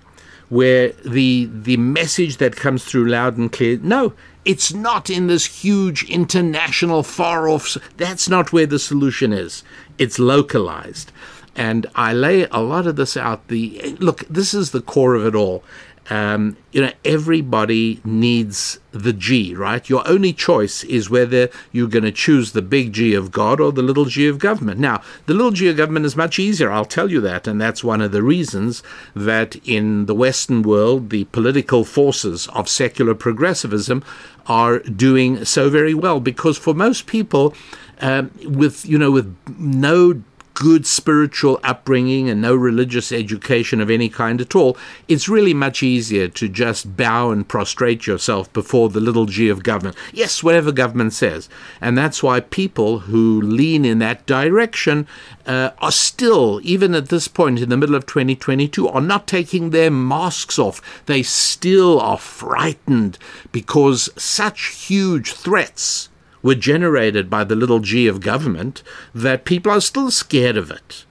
where 0.49 0.89
the 1.05 1.49
the 1.51 1.77
message 1.77 2.37
that 2.37 2.55
comes 2.55 2.83
through 2.83 3.07
loud 3.07 3.37
and 3.37 3.51
clear. 3.51 3.79
No, 3.81 4.13
it's 4.45 4.73
not 4.73 5.09
in 5.09 5.27
this 5.27 5.45
huge 5.63 6.03
international 6.09 7.03
far 7.03 7.47
off. 7.47 7.77
That's 7.97 8.29
not 8.29 8.53
where 8.53 8.65
the 8.65 8.79
solution 8.79 9.33
is. 9.33 9.63
It's 9.97 10.19
localized, 10.19 11.11
and 11.55 11.85
I 11.95 12.13
lay 12.13 12.45
a 12.45 12.59
lot 12.59 12.87
of 12.87 12.95
this 12.95 13.17
out. 13.17 13.47
The 13.47 13.97
look, 13.99 14.27
this 14.29 14.53
is 14.53 14.71
the 14.71 14.81
core 14.81 15.15
of 15.15 15.25
it 15.25 15.35
all. 15.35 15.63
Um, 16.09 16.55
you 16.71 16.81
know, 16.81 16.91
everybody 17.03 17.99
needs 18.05 18.79
the 18.91 19.11
G, 19.11 19.53
right? 19.53 19.87
Your 19.89 20.07
only 20.07 20.31
choice 20.31 20.83
is 20.85 21.09
whether 21.09 21.49
you're 21.71 21.89
going 21.89 22.05
to 22.05 22.11
choose 22.11 22.51
the 22.51 22.61
big 22.61 22.93
G 22.93 23.13
of 23.13 23.29
God 23.31 23.59
or 23.59 23.71
the 23.71 23.81
little 23.81 24.05
g 24.05 24.27
of 24.27 24.39
government. 24.39 24.79
Now, 24.79 25.01
the 25.25 25.33
little 25.33 25.51
g 25.51 25.67
of 25.67 25.75
government 25.75 26.05
is 26.05 26.15
much 26.15 26.39
easier, 26.39 26.71
I'll 26.71 26.85
tell 26.85 27.11
you 27.11 27.19
that, 27.21 27.45
and 27.47 27.59
that's 27.59 27.83
one 27.83 28.01
of 28.01 28.11
the 28.11 28.23
reasons 28.23 28.83
that 29.15 29.57
in 29.67 30.05
the 30.05 30.15
Western 30.15 30.61
world, 30.61 31.09
the 31.09 31.25
political 31.25 31.83
forces 31.83 32.47
of 32.49 32.69
secular 32.69 33.13
progressivism 33.13 34.03
are 34.47 34.79
doing 34.79 35.43
so 35.43 35.69
very 35.69 35.93
well, 35.93 36.19
because 36.21 36.57
for 36.57 36.73
most 36.73 37.05
people, 37.05 37.53
um, 37.99 38.31
with 38.43 38.85
you 38.85 38.97
know, 38.97 39.11
with 39.11 39.35
no 39.57 40.21
good 40.59 40.87
spiritual 40.87 41.59
upbringing 41.63 42.27
and 42.27 42.41
no 42.41 42.55
religious 42.55 43.11
education 43.11 43.79
of 43.79 43.91
any 43.91 44.09
kind 44.09 44.41
at 44.41 44.55
all, 44.55 44.75
it's 45.07 45.29
really 45.29 45.53
much 45.53 45.83
easier 45.83 46.27
to 46.27 46.49
just 46.49 46.97
bow 46.97 47.29
and 47.29 47.47
prostrate 47.47 48.07
yourself 48.07 48.51
before 48.53 48.89
the 48.89 48.99
little 48.99 49.27
g 49.27 49.49
of 49.49 49.61
government. 49.61 49.95
Yes, 50.11 50.41
whatever 50.41 50.71
government 50.71 51.13
says. 51.13 51.47
And 51.79 51.95
that's 51.95 52.23
why 52.23 52.39
people 52.39 52.99
who 53.01 53.39
lean 53.39 53.85
in 53.85 53.99
that 53.99 54.25
direction 54.25 55.07
uh, 55.45 55.71
are 55.77 55.91
still, 55.91 56.59
even 56.63 56.95
at 56.95 57.09
this 57.09 57.27
point 57.27 57.59
in 57.59 57.69
the 57.69 57.77
middle 57.77 57.95
of 57.95 58.07
2022, 58.07 58.87
are 58.87 58.99
not 58.99 59.27
taking 59.27 59.69
their 59.69 59.91
masks 59.91 60.57
off. 60.57 61.05
They 61.05 61.21
still 61.21 61.99
are 61.99 62.17
frightened 62.17 63.19
because 63.51 64.09
such 64.17 64.87
huge 64.87 65.33
threats 65.33 66.09
were 66.41 66.55
generated 66.55 67.29
by 67.29 67.43
the 67.43 67.55
little 67.55 67.79
g 67.79 68.07
of 68.07 68.21
government 68.21 68.83
that 69.13 69.45
people 69.45 69.71
are 69.71 69.81
still 69.81 70.11
scared 70.11 70.57
of 70.57 70.71
it. 70.71 71.05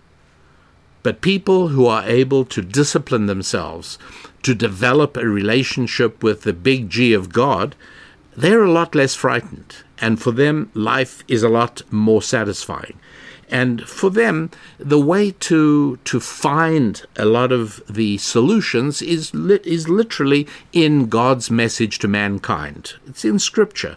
But 1.02 1.20
people 1.20 1.68
who 1.68 1.86
are 1.86 2.02
able 2.02 2.44
to 2.46 2.60
discipline 2.62 3.26
themselves, 3.26 3.96
to 4.42 4.54
develop 4.54 5.16
a 5.16 5.28
relationship 5.28 6.22
with 6.22 6.42
the 6.42 6.52
big 6.52 6.90
G 6.90 7.12
of 7.12 7.32
God, 7.32 7.76
they're 8.36 8.64
a 8.64 8.70
lot 8.70 8.94
less 8.94 9.14
frightened. 9.14 9.76
And 10.00 10.20
for 10.20 10.32
them, 10.32 10.70
life 10.74 11.22
is 11.28 11.42
a 11.42 11.48
lot 11.48 11.82
more 11.90 12.22
satisfying. 12.22 12.98
And 13.48 13.82
for 13.88 14.10
them, 14.10 14.50
the 14.78 14.98
way 14.98 15.30
to 15.30 15.98
to 16.04 16.20
find 16.20 17.04
a 17.16 17.24
lot 17.24 17.52
of 17.52 17.80
the 17.88 18.18
solutions 18.18 19.00
is 19.00 19.32
li- 19.32 19.60
is 19.62 19.88
literally 19.88 20.48
in 20.72 21.08
God's 21.08 21.50
message 21.50 22.00
to 22.00 22.08
mankind. 22.08 22.94
It's 23.06 23.24
in 23.24 23.38
Scripture, 23.38 23.96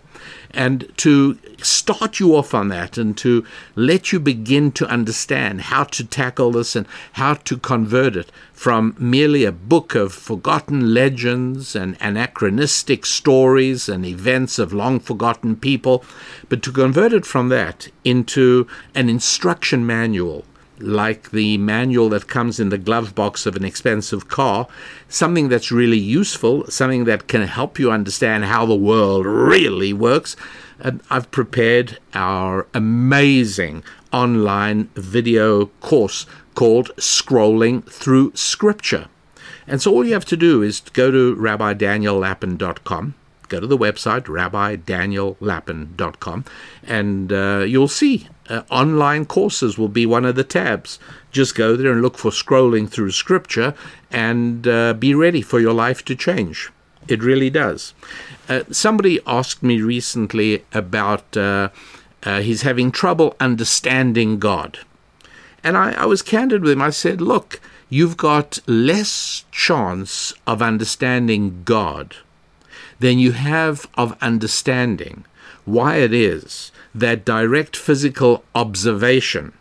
and 0.52 0.92
to 0.98 1.38
start 1.62 2.20
you 2.20 2.36
off 2.36 2.54
on 2.54 2.70
that 2.70 2.98
and 2.98 3.18
to 3.18 3.46
let 3.76 4.12
you 4.12 4.20
begin 4.20 4.72
to 4.72 4.88
understand 4.88 5.62
how 5.62 5.84
to 5.84 6.04
tackle 6.06 6.52
this 6.52 6.76
and 6.76 6.88
how 7.14 7.34
to 7.36 7.58
convert 7.58 8.16
it 8.16 8.32
from 8.54 8.96
merely 8.98 9.46
a 9.46 9.52
book 9.52 9.96
of 9.96 10.14
forgotten 10.14 10.94
legends 10.94 11.76
and 11.76 11.96
anachronistic 12.02 13.06
stories 13.06 13.88
and 13.88 14.06
events 14.06 14.60
of 14.60 14.74
long 14.74 15.00
forgotten 15.00 15.56
people, 15.56 16.04
but 16.50 16.62
to 16.62 16.72
convert 16.72 17.14
it 17.14 17.26
from 17.26 17.50
that 17.50 17.88
into 18.04 18.68
an 18.96 19.10
instruction 19.10 19.86
manual 19.86 20.44
like 20.82 21.32
the 21.32 21.58
manual 21.58 22.10
that 22.10 22.28
comes 22.28 22.60
in 22.60 22.70
the 22.70 22.78
glove 22.78 23.16
box 23.16 23.46
of 23.46 23.56
an 23.56 23.66
expensive 23.66 24.28
car, 24.28 24.68
something 25.08 25.50
that's 25.50 25.72
really 25.72 25.98
useful, 25.98 26.70
something 26.70 27.06
that 27.06 27.28
can 27.28 27.44
help 27.44 27.80
you 27.80 27.92
understand 27.92 28.46
how 28.46 28.66
the 28.66 28.76
world 28.76 29.26
really 29.26 29.94
works. 29.94 30.36
And 30.80 31.02
I've 31.10 31.32
prepared 31.32 31.98
our 32.14 32.68
amazing 32.74 33.84
online 34.12 34.90
video 34.96 35.68
course 35.82 36.26
called 36.56 36.92
Scrolling 36.98 37.90
Through 37.90 38.34
Scripture. 38.36 39.08
And 39.68 39.82
so 39.82 39.94
all 39.94 40.06
you 40.06 40.14
have 40.14 40.26
to 40.26 40.38
do 40.38 40.64
is 40.64 40.82
go 40.82 41.12
to 41.12 41.36
rabbidaniellapin.com 41.36 43.16
go 43.50 43.60
to 43.60 43.68
the 43.68 43.78
website 43.78 44.26
rabbidaniellapin.com 44.26 46.46
and 46.84 47.34
uh, 47.34 47.64
you'll 47.68 47.88
see 47.88 48.28
uh, 48.50 48.64
online 48.70 49.26
courses 49.26 49.78
will 49.78 49.88
be 49.90 50.06
one 50.06 50.26
of 50.26 50.36
the 50.36 50.44
tabs. 50.44 51.00
Just 51.32 51.56
go 51.56 51.76
there 51.76 51.92
and 51.92 52.02
look 52.02 52.18
for 52.18 52.32
scrolling 52.32 52.90
through 52.90 53.12
scripture 53.12 53.74
and 54.12 54.68
uh, 54.68 54.94
be 54.94 55.14
ready 55.14 55.42
for 55.42 55.60
your 55.60 55.74
life 55.74 56.04
to 56.06 56.16
change. 56.16 56.72
It 57.08 57.24
really 57.24 57.50
does. 57.50 57.94
Uh, 58.48 58.64
somebody 58.72 59.20
asked 59.26 59.64
me 59.64 59.82
recently 59.82 60.66
about 60.74 61.38
uh, 61.38 61.70
uh, 62.24 62.42
he's 62.42 62.64
having 62.64 62.92
trouble 62.92 63.36
understanding 63.40 64.40
God. 64.40 64.80
And 65.64 65.78
I, 65.78 65.92
I 65.92 66.06
was 66.06 66.22
candid 66.22 66.62
with 66.62 66.72
him. 66.72 66.82
I 66.82 66.90
said, 66.90 67.22
look, 67.22 67.60
you've 67.90 68.18
got 68.18 68.60
less 68.68 69.46
chance 69.52 70.34
of 70.46 70.62
understanding 70.62 71.62
God 71.66 72.16
than 73.00 73.20
you 73.20 73.32
have 73.32 73.88
of 73.96 74.18
understanding 74.22 75.26
why 75.66 75.98
it 75.98 76.14
is 76.14 76.72
that 76.94 77.26
direct 77.26 77.76
physical 77.76 78.44
observation 78.56 79.54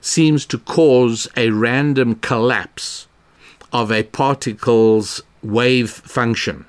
seems 0.00 0.44
to 0.46 0.58
cause 0.58 1.28
a 1.36 1.50
random 1.50 2.16
collapse 2.16 3.06
of 3.72 3.90
a 3.90 4.02
particle's 4.02 5.22
wave 5.42 5.90
function. 5.90 6.64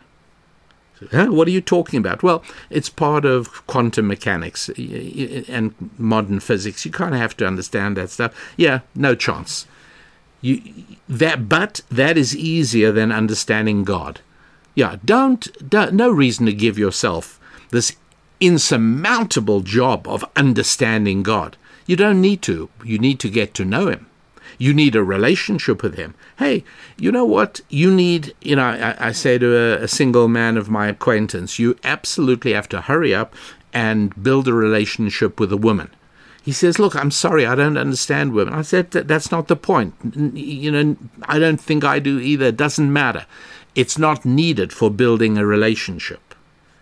Huh? 1.12 1.28
What 1.28 1.48
are 1.48 1.52
you 1.52 1.62
talking 1.62 2.00
about? 2.00 2.24
Well, 2.24 2.44
it's 2.70 2.90
part 2.90 3.26
of 3.26 3.66
quantum 3.68 4.08
mechanics 4.08 4.70
and 4.70 5.74
modern 5.98 6.40
physics. 6.40 6.86
You 6.86 6.92
kind 6.92 7.14
of 7.14 7.20
have 7.20 7.36
to 7.38 7.48
understand 7.48 7.98
that 7.98 8.10
stuff. 8.10 8.54
Yeah, 8.56 8.82
no 8.96 9.16
chance. 9.16 9.68
You, 10.42 10.62
that, 11.10 11.50
but 11.50 11.82
that 11.90 12.18
is 12.18 12.36
easier 12.36 12.92
than 12.92 13.12
understanding 13.12 13.84
God. 13.84 14.22
Yeah, 14.76 14.98
don't, 15.04 15.70
don't 15.70 15.94
no 15.94 16.10
reason 16.10 16.46
to 16.46 16.54
give 16.54 16.78
yourself 16.78 17.40
this 17.72 17.96
insurmountable 18.46 19.62
job 19.62 20.08
of 20.08 20.26
understanding 20.36 21.24
God. 21.24 21.58
You 21.86 21.96
don't 21.96 22.22
need 22.22 22.42
to. 22.44 22.70
You 22.84 23.00
need 23.00 23.20
to 23.22 23.30
get 23.30 23.54
to 23.56 23.66
know 23.66 23.88
Him. 23.88 24.08
You 24.58 24.74
need 24.74 24.96
a 24.96 25.04
relationship 25.04 25.82
with 25.82 25.96
Him. 25.96 26.16
Hey, 26.38 26.64
you 26.98 27.12
know 27.12 27.26
what? 27.26 27.62
You 27.70 27.94
need, 27.94 28.34
you 28.42 28.56
know, 28.56 28.64
I, 28.64 29.08
I 29.08 29.12
say 29.12 29.38
to 29.38 29.56
a, 29.56 29.84
a 29.84 29.88
single 29.88 30.28
man 30.28 30.58
of 30.58 30.70
my 30.70 30.88
acquaintance, 30.88 31.60
you 31.60 31.78
absolutely 31.84 32.54
have 32.54 32.70
to 32.70 32.82
hurry 32.82 33.14
up 33.14 33.36
and 33.74 34.22
build 34.22 34.48
a 34.48 34.54
relationship 34.54 35.40
with 35.40 35.52
a 35.52 35.58
woman. 35.58 35.90
He 36.44 36.52
says, 36.52 36.78
Look, 36.78 36.96
I'm 36.96 37.12
sorry, 37.12 37.46
I 37.46 37.56
don't 37.56 37.78
understand 37.78 38.34
women. 38.34 38.54
I 38.54 38.64
said, 38.64 38.92
That's 38.92 39.32
not 39.32 39.48
the 39.48 39.56
point. 39.56 39.94
You 40.34 40.72
know, 40.72 40.98
I 41.24 41.40
don't 41.40 41.60
think 41.60 41.84
I 41.84 42.00
do 42.00 42.20
either. 42.20 42.48
It 42.48 42.58
doesn't 42.58 42.92
matter. 42.92 43.26
It's 43.76 43.98
not 43.98 44.26
needed 44.26 44.72
for 44.72 44.92
building 44.92 45.38
a 45.38 45.46
relationship. 45.46 46.20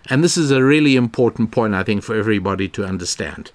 And 0.10 0.24
this 0.24 0.38
is 0.38 0.52
a 0.52 0.64
really 0.64 0.96
important 0.96 1.52
point, 1.52 1.76
I 1.76 1.84
think, 1.84 2.04
for 2.04 2.16
everybody 2.16 2.68
to 2.70 2.86
understand. 2.86 3.52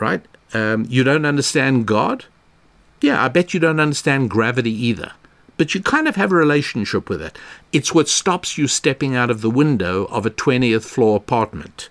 Right? 0.00 0.24
Um, 0.54 0.86
you 0.88 1.04
don't 1.04 1.26
understand 1.26 1.86
God? 1.86 2.26
Yeah, 3.00 3.22
I 3.22 3.28
bet 3.28 3.52
you 3.52 3.60
don't 3.60 3.80
understand 3.80 4.30
gravity 4.30 4.72
either. 4.72 5.12
But 5.56 5.74
you 5.74 5.82
kind 5.82 6.08
of 6.08 6.16
have 6.16 6.32
a 6.32 6.36
relationship 6.36 7.08
with 7.08 7.20
it. 7.20 7.38
It's 7.72 7.94
what 7.94 8.08
stops 8.08 8.56
you 8.56 8.66
stepping 8.66 9.14
out 9.14 9.30
of 9.30 9.42
the 9.42 9.50
window 9.50 10.06
of 10.06 10.24
a 10.24 10.30
20th 10.30 10.84
floor 10.84 11.16
apartment. 11.16 11.88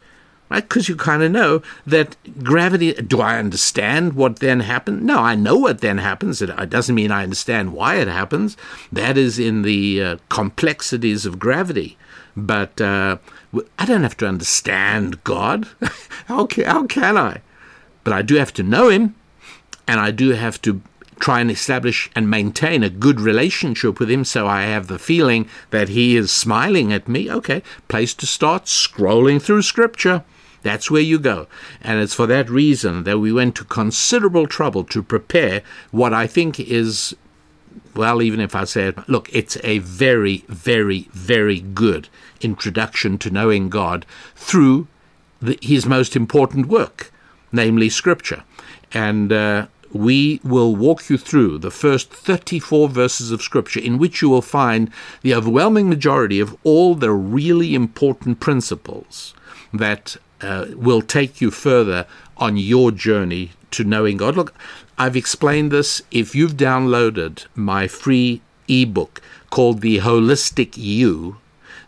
Right? 0.49 0.67
Because 0.67 0.89
you 0.89 0.97
kind 0.97 1.23
of 1.23 1.31
know 1.31 1.61
that 1.85 2.17
gravity. 2.43 2.93
Do 2.93 3.21
I 3.21 3.37
understand 3.37 4.13
what 4.13 4.39
then 4.39 4.61
happens? 4.61 5.01
No, 5.01 5.19
I 5.19 5.35
know 5.35 5.55
what 5.55 5.79
then 5.79 5.99
happens. 5.99 6.41
It 6.41 6.69
doesn't 6.69 6.95
mean 6.95 7.11
I 7.11 7.23
understand 7.23 7.71
why 7.71 7.95
it 7.95 8.09
happens. 8.09 8.57
That 8.91 9.17
is 9.17 9.39
in 9.39 9.61
the 9.61 10.03
uh, 10.03 10.17
complexities 10.27 11.25
of 11.25 11.39
gravity. 11.39 11.97
But 12.35 12.81
uh, 12.81 13.17
I 13.77 13.85
don't 13.85 14.03
have 14.03 14.17
to 14.17 14.27
understand 14.27 15.23
God. 15.23 15.67
how, 16.25 16.45
can, 16.45 16.65
how 16.65 16.85
can 16.87 17.17
I? 17.17 17.41
But 18.03 18.13
I 18.13 18.21
do 18.21 18.35
have 18.35 18.53
to 18.53 18.63
know 18.63 18.89
Him, 18.89 19.15
and 19.87 19.99
I 19.99 20.11
do 20.11 20.29
have 20.29 20.61
to 20.63 20.81
try 21.21 21.39
and 21.39 21.51
establish 21.51 22.09
and 22.15 22.29
maintain 22.29 22.83
a 22.83 22.89
good 22.89 23.21
relationship 23.21 23.99
with 23.99 24.09
him 24.09 24.25
so 24.25 24.47
I 24.47 24.63
have 24.63 24.87
the 24.87 24.97
feeling 24.97 25.47
that 25.69 25.89
he 25.89 26.17
is 26.17 26.31
smiling 26.31 26.91
at 26.91 27.07
me. 27.07 27.31
Okay, 27.31 27.61
place 27.87 28.13
to 28.15 28.25
start 28.25 28.65
scrolling 28.65 29.41
through 29.41 29.61
scripture. 29.61 30.23
That's 30.63 30.91
where 30.91 31.01
you 31.01 31.19
go. 31.19 31.47
And 31.81 31.99
it's 31.99 32.13
for 32.13 32.27
that 32.27 32.49
reason 32.49 33.03
that 33.03 33.19
we 33.19 33.31
went 33.31 33.55
to 33.55 33.63
considerable 33.63 34.47
trouble 34.47 34.83
to 34.85 35.01
prepare 35.01 35.63
what 35.91 36.13
I 36.13 36.27
think 36.27 36.59
is, 36.59 37.15
well, 37.95 38.21
even 38.21 38.39
if 38.39 38.55
I 38.55 38.65
say 38.65 38.87
it, 38.87 39.09
look, 39.09 39.29
it's 39.33 39.57
a 39.63 39.79
very, 39.79 40.43
very, 40.47 41.07
very 41.13 41.61
good 41.61 42.09
introduction 42.43 43.17
to 43.19 43.29
knowing 43.29 43.69
God 43.69 44.05
through 44.35 44.87
the, 45.41 45.57
his 45.61 45.85
most 45.85 46.15
important 46.15 46.67
work, 46.67 47.11
namely 47.51 47.89
Scripture. 47.89 48.43
And 48.93 49.31
uh, 49.31 49.67
we 49.93 50.39
will 50.43 50.75
walk 50.75 51.09
you 51.09 51.17
through 51.17 51.57
the 51.57 51.71
first 51.71 52.13
34 52.13 52.89
verses 52.89 53.31
of 53.31 53.41
Scripture, 53.41 53.79
in 53.79 53.97
which 53.97 54.21
you 54.21 54.29
will 54.29 54.41
find 54.41 54.91
the 55.21 55.33
overwhelming 55.33 55.89
majority 55.89 56.39
of 56.39 56.55
all 56.63 56.95
the 56.95 57.11
really 57.11 57.75
important 57.75 58.39
principles 58.39 59.33
that 59.73 60.17
uh, 60.41 60.67
will 60.75 61.01
take 61.01 61.41
you 61.41 61.51
further 61.51 62.05
on 62.37 62.57
your 62.57 62.91
journey 62.91 63.51
to 63.71 63.83
knowing 63.83 64.17
God. 64.17 64.35
Look, 64.35 64.53
I've 64.97 65.15
explained 65.15 65.71
this. 65.71 66.01
If 66.11 66.35
you've 66.35 66.53
downloaded 66.53 67.45
my 67.55 67.87
free 67.87 68.41
ebook 68.67 69.21
called 69.49 69.81
The 69.81 69.99
Holistic 69.99 70.77
You, 70.77 71.37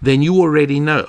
then 0.03 0.21
you 0.21 0.35
already 0.35 0.81
know 0.81 1.07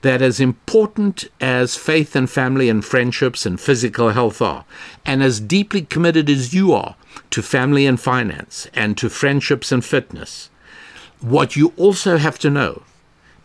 that 0.00 0.22
as 0.22 0.40
important 0.40 1.28
as 1.42 1.76
faith 1.76 2.16
and 2.16 2.30
family 2.30 2.70
and 2.70 2.82
friendships 2.82 3.44
and 3.44 3.60
physical 3.60 4.10
health 4.10 4.40
are, 4.40 4.64
and 5.04 5.22
as 5.22 5.40
deeply 5.40 5.82
committed 5.82 6.30
as 6.30 6.54
you 6.54 6.72
are 6.72 6.96
to 7.28 7.42
family 7.42 7.84
and 7.84 8.00
finance 8.00 8.66
and 8.72 8.96
to 8.96 9.10
friendships 9.10 9.70
and 9.70 9.84
fitness, 9.84 10.48
what 11.20 11.54
you 11.54 11.74
also 11.76 12.16
have 12.16 12.38
to 12.38 12.48
know 12.48 12.82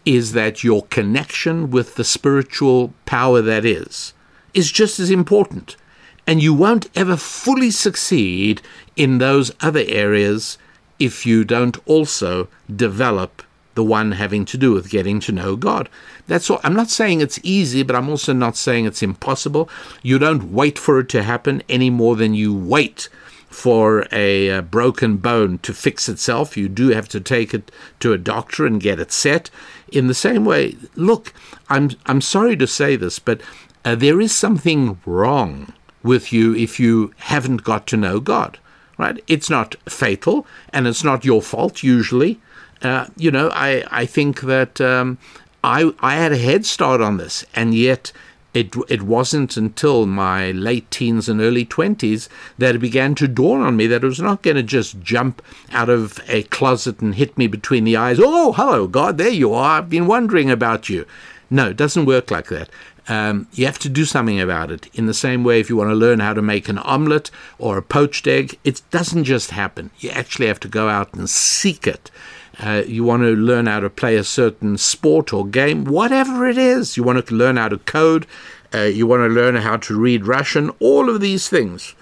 is 0.06 0.32
that 0.32 0.64
your 0.64 0.84
connection 0.84 1.70
with 1.70 1.96
the 1.96 2.06
spiritual 2.06 2.94
power 3.06 3.42
that 3.42 3.66
is 3.66 4.14
is 4.54 4.72
just 4.72 4.98
as 4.98 5.12
important. 5.12 5.76
And 6.26 6.42
you 6.42 6.54
won't 6.54 6.90
ever 6.96 7.18
fully 7.18 7.70
succeed 7.70 8.62
in 8.96 9.18
those 9.18 9.52
other 9.60 9.84
areas 9.88 10.58
if 11.00 11.26
you 11.26 11.44
don't 11.44 11.78
also 11.86 12.48
develop 12.74 13.44
the 13.76 13.84
one 13.84 14.14
having 14.14 14.46
to 14.46 14.58
do 14.58 14.72
with 14.72 14.90
getting 14.90 15.20
to 15.22 15.32
know 15.32 15.56
God. 15.56 15.88
That's 16.28 16.50
all. 16.50 16.60
I'm 16.64 16.74
not 16.74 16.90
saying 16.90 17.22
it's 17.22 17.40
easy, 17.44 17.84
but 17.84 17.96
I'm 17.96 18.10
also 18.10 18.34
not 18.34 18.58
saying 18.58 18.86
it's 18.86 19.04
impossible. 19.04 19.70
You 20.02 20.18
don't 20.18 20.52
wait 20.52 20.80
for 20.80 21.00
it 21.00 21.10
to 21.10 21.24
happen 21.24 21.62
any 21.70 21.90
more 21.90 22.16
than 22.16 22.34
you 22.34 22.54
wait 22.54 23.10
for 23.56 24.06
a, 24.12 24.60
broken 24.60 25.18
bone 25.18 25.60
to 25.60 25.74
fix 25.74 26.10
itself. 26.10 26.58
You 26.58 26.68
do 26.68 26.90
have 26.90 27.08
to 27.10 27.22
take 27.22 27.54
it 27.54 27.72
to 28.02 28.12
a 28.12 28.18
doctor 28.18 28.66
and 28.66 28.82
get 28.82 29.00
it 29.00 29.12
set. 29.12 29.50
In 29.92 30.08
the 30.08 30.14
same 30.14 30.44
way, 30.44 30.76
look, 30.96 31.34
I'm 31.70 31.92
I'm 32.06 32.22
sorry 32.22 32.58
to 32.58 32.68
say 32.68 32.96
this, 32.96 33.20
but 33.20 33.42
uh, 33.86 33.96
there 33.96 34.20
is 34.20 34.36
something 34.36 35.00
wrong 35.06 35.74
with 36.04 36.34
you 36.34 36.54
if 36.56 36.80
you 36.80 37.14
haven't 37.18 37.64
got 37.64 37.88
to 37.88 37.98
know 37.98 38.20
God. 38.20 38.60
Right? 38.98 39.24
It's 39.28 39.50
not 39.50 39.76
fatal, 39.90 40.46
and 40.72 40.88
it's 40.88 41.04
not 41.04 41.26
your 41.26 41.42
fault 41.42 41.84
usually. 41.84 42.40
Uh, 42.86 43.08
you 43.18 43.32
know, 43.32 43.50
I, 43.50 43.84
I 43.90 44.06
think 44.06 44.42
that 44.42 44.80
um, 44.80 45.18
I, 45.64 45.92
I 46.02 46.14
had 46.14 46.32
a 46.32 46.38
head 46.38 46.68
start 46.68 47.02
on 47.02 47.18
this, 47.18 47.44
and 47.56 47.74
yet 47.74 48.12
it, 48.54 48.76
it 48.88 49.02
wasn't 49.02 49.58
until 49.58 50.06
my 50.06 50.52
late 50.52 50.92
teens 50.92 51.28
and 51.28 51.42
early 51.42 51.66
20s 51.66 52.30
that 52.60 52.76
it 52.76 52.80
began 52.80 53.16
to 53.16 53.28
dawn 53.28 53.62
on 53.62 53.76
me 53.76 53.88
that 53.88 54.04
it 54.04 54.08
was 54.08 54.22
not 54.22 54.44
going 54.44 54.58
to 54.58 54.62
just 54.62 55.02
jump 55.02 55.42
out 55.72 55.90
of 55.90 56.20
a 56.28 56.44
closet 56.44 57.00
and 57.00 57.16
hit 57.16 57.36
me 57.40 57.48
between 57.48 57.86
the 57.86 57.98
eyes. 57.98 58.20
Oh, 58.22 58.54
hello, 58.54 58.86
God, 58.86 59.18
there 59.18 59.30
you 59.30 59.52
are. 59.52 59.80
I've 59.80 59.90
been 59.90 60.06
wondering 60.06 60.52
about 60.52 60.88
you. 60.88 61.08
No, 61.50 61.70
it 61.70 61.78
doesn't 61.78 62.06
work 62.06 62.30
like 62.30 62.50
that. 62.50 62.70
Um, 63.08 63.48
you 63.54 63.66
have 63.66 63.80
to 63.80 63.90
do 63.90 64.06
something 64.06 64.40
about 64.40 64.70
it. 64.70 64.90
In 64.94 65.08
the 65.08 65.14
same 65.16 65.44
way, 65.44 65.60
if 65.60 65.72
you 65.72 65.76
want 65.76 65.90
to 65.90 65.96
learn 65.96 66.20
how 66.20 66.34
to 66.34 66.42
make 66.44 66.70
an 66.70 66.78
omelette 66.80 67.32
or 67.58 67.80
a 67.80 67.82
poached 67.82 68.28
egg, 68.28 68.60
it 68.64 68.84
doesn't 68.92 69.24
just 69.24 69.50
happen. 69.50 69.90
You 69.98 70.12
actually 70.12 70.48
have 70.48 70.60
to 70.60 70.68
go 70.68 70.88
out 70.88 71.16
and 71.16 71.28
seek 71.28 71.88
it 71.88 72.12
uh, 72.60 72.84
you 72.88 73.04
want 73.04 73.24
to 73.24 73.36
learn 73.36 73.66
how 73.66 73.80
to 73.80 73.90
play 73.90 74.16
a 74.16 74.24
certain 74.24 74.78
sport 74.78 75.34
or 75.34 75.46
game, 75.46 75.86
whatever 75.86 76.48
it 76.48 76.58
is. 76.58 76.96
You 76.96 77.04
want 77.04 77.26
to 77.26 77.36
learn 77.36 77.58
how 77.58 77.70
to 77.70 77.78
code. 77.80 78.26
Uh, 78.74 78.84
you 78.84 79.06
want 79.08 79.22
to 79.22 79.34
learn 79.34 79.56
how 79.56 79.78
to 79.78 80.00
read 80.00 80.26
Russian. 80.26 80.70
All 80.80 81.10
of 81.10 81.22
these 81.22 81.50
things. 81.50 81.96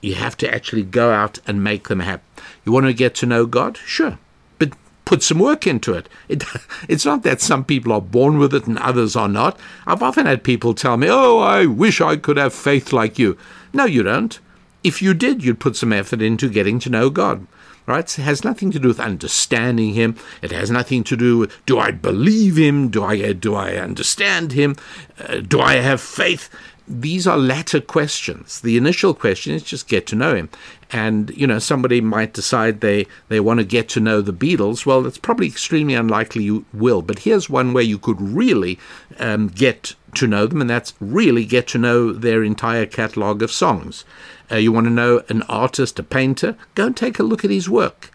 You 0.00 0.14
have 0.14 0.36
to 0.38 0.52
actually 0.52 0.82
go 0.82 1.12
out 1.12 1.38
and 1.46 1.62
make 1.62 1.88
them 1.88 2.00
happen. 2.00 2.24
You 2.64 2.72
want 2.72 2.86
to 2.86 2.94
get 2.94 3.14
to 3.16 3.26
know 3.26 3.46
God? 3.46 3.76
Sure. 3.76 4.18
But 4.58 4.72
put 5.04 5.22
some 5.22 5.38
work 5.38 5.66
into 5.66 5.94
it. 5.94 6.08
it. 6.28 6.42
It's 6.88 7.04
not 7.04 7.22
that 7.22 7.40
some 7.40 7.64
people 7.64 7.92
are 7.92 8.00
born 8.00 8.38
with 8.38 8.54
it 8.54 8.66
and 8.66 8.78
others 8.78 9.14
are 9.14 9.28
not. 9.28 9.58
I've 9.86 10.02
often 10.02 10.26
had 10.26 10.42
people 10.42 10.74
tell 10.74 10.96
me, 10.96 11.08
Oh, 11.10 11.38
I 11.38 11.66
wish 11.66 12.00
I 12.00 12.16
could 12.16 12.38
have 12.38 12.54
faith 12.54 12.92
like 12.92 13.18
you. 13.18 13.36
No, 13.72 13.84
you 13.84 14.02
don't. 14.02 14.38
If 14.82 15.02
you 15.02 15.12
did, 15.12 15.44
you'd 15.44 15.60
put 15.60 15.76
some 15.76 15.92
effort 15.92 16.22
into 16.22 16.48
getting 16.48 16.78
to 16.80 16.90
know 16.90 17.10
God 17.10 17.46
right? 17.90 18.18
It 18.18 18.22
has 18.22 18.44
nothing 18.44 18.70
to 18.70 18.78
do 18.78 18.88
with 18.88 19.00
understanding 19.00 19.94
him. 19.94 20.16
It 20.40 20.52
has 20.52 20.70
nothing 20.70 21.04
to 21.04 21.16
do 21.16 21.38
with 21.38 21.66
do 21.66 21.78
I 21.78 21.90
believe 21.90 22.56
him? 22.56 22.88
Do 22.88 23.04
I 23.04 23.32
do 23.32 23.54
I 23.54 23.74
understand 23.74 24.52
him? 24.52 24.76
Uh, 25.18 25.40
do 25.40 25.60
I 25.60 25.74
have 25.74 26.00
faith? 26.00 26.48
these 26.90 27.26
are 27.26 27.38
latter 27.38 27.80
questions. 27.80 28.60
The 28.60 28.76
initial 28.76 29.14
question 29.14 29.54
is 29.54 29.62
just 29.62 29.86
get 29.86 30.06
to 30.08 30.16
know 30.16 30.34
him. 30.34 30.50
And, 30.92 31.30
you 31.30 31.46
know, 31.46 31.60
somebody 31.60 32.00
might 32.00 32.32
decide 32.32 32.80
they, 32.80 33.06
they 33.28 33.38
want 33.38 33.58
to 33.60 33.64
get 33.64 33.88
to 33.90 34.00
know 34.00 34.20
the 34.20 34.32
Beatles. 34.32 34.84
Well, 34.84 35.06
it's 35.06 35.18
probably 35.18 35.46
extremely 35.46 35.94
unlikely 35.94 36.42
you 36.42 36.64
will. 36.72 37.00
But 37.00 37.20
here's 37.20 37.48
one 37.48 37.72
way 37.72 37.84
you 37.84 37.98
could 37.98 38.20
really 38.20 38.78
um, 39.18 39.48
get 39.48 39.94
to 40.14 40.26
know 40.26 40.46
them, 40.46 40.60
and 40.60 40.68
that's 40.68 40.94
really 41.00 41.44
get 41.44 41.68
to 41.68 41.78
know 41.78 42.12
their 42.12 42.42
entire 42.42 42.86
catalogue 42.86 43.42
of 43.42 43.52
songs. 43.52 44.04
Uh, 44.50 44.56
you 44.56 44.72
want 44.72 44.86
to 44.86 44.92
know 44.92 45.22
an 45.28 45.42
artist, 45.42 45.98
a 45.98 46.02
painter? 46.02 46.56
Go 46.74 46.86
and 46.86 46.96
take 46.96 47.18
a 47.18 47.24
look 47.24 47.44
at 47.44 47.50
his 47.50 47.70
work. 47.70 48.10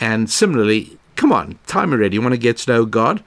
And 0.00 0.30
similarly, 0.30 0.98
come 1.16 1.32
on, 1.32 1.58
time 1.66 1.92
already. 1.92 2.14
You 2.14 2.22
want 2.22 2.34
to 2.34 2.38
get 2.38 2.58
to 2.58 2.72
know 2.72 2.84
God? 2.84 3.24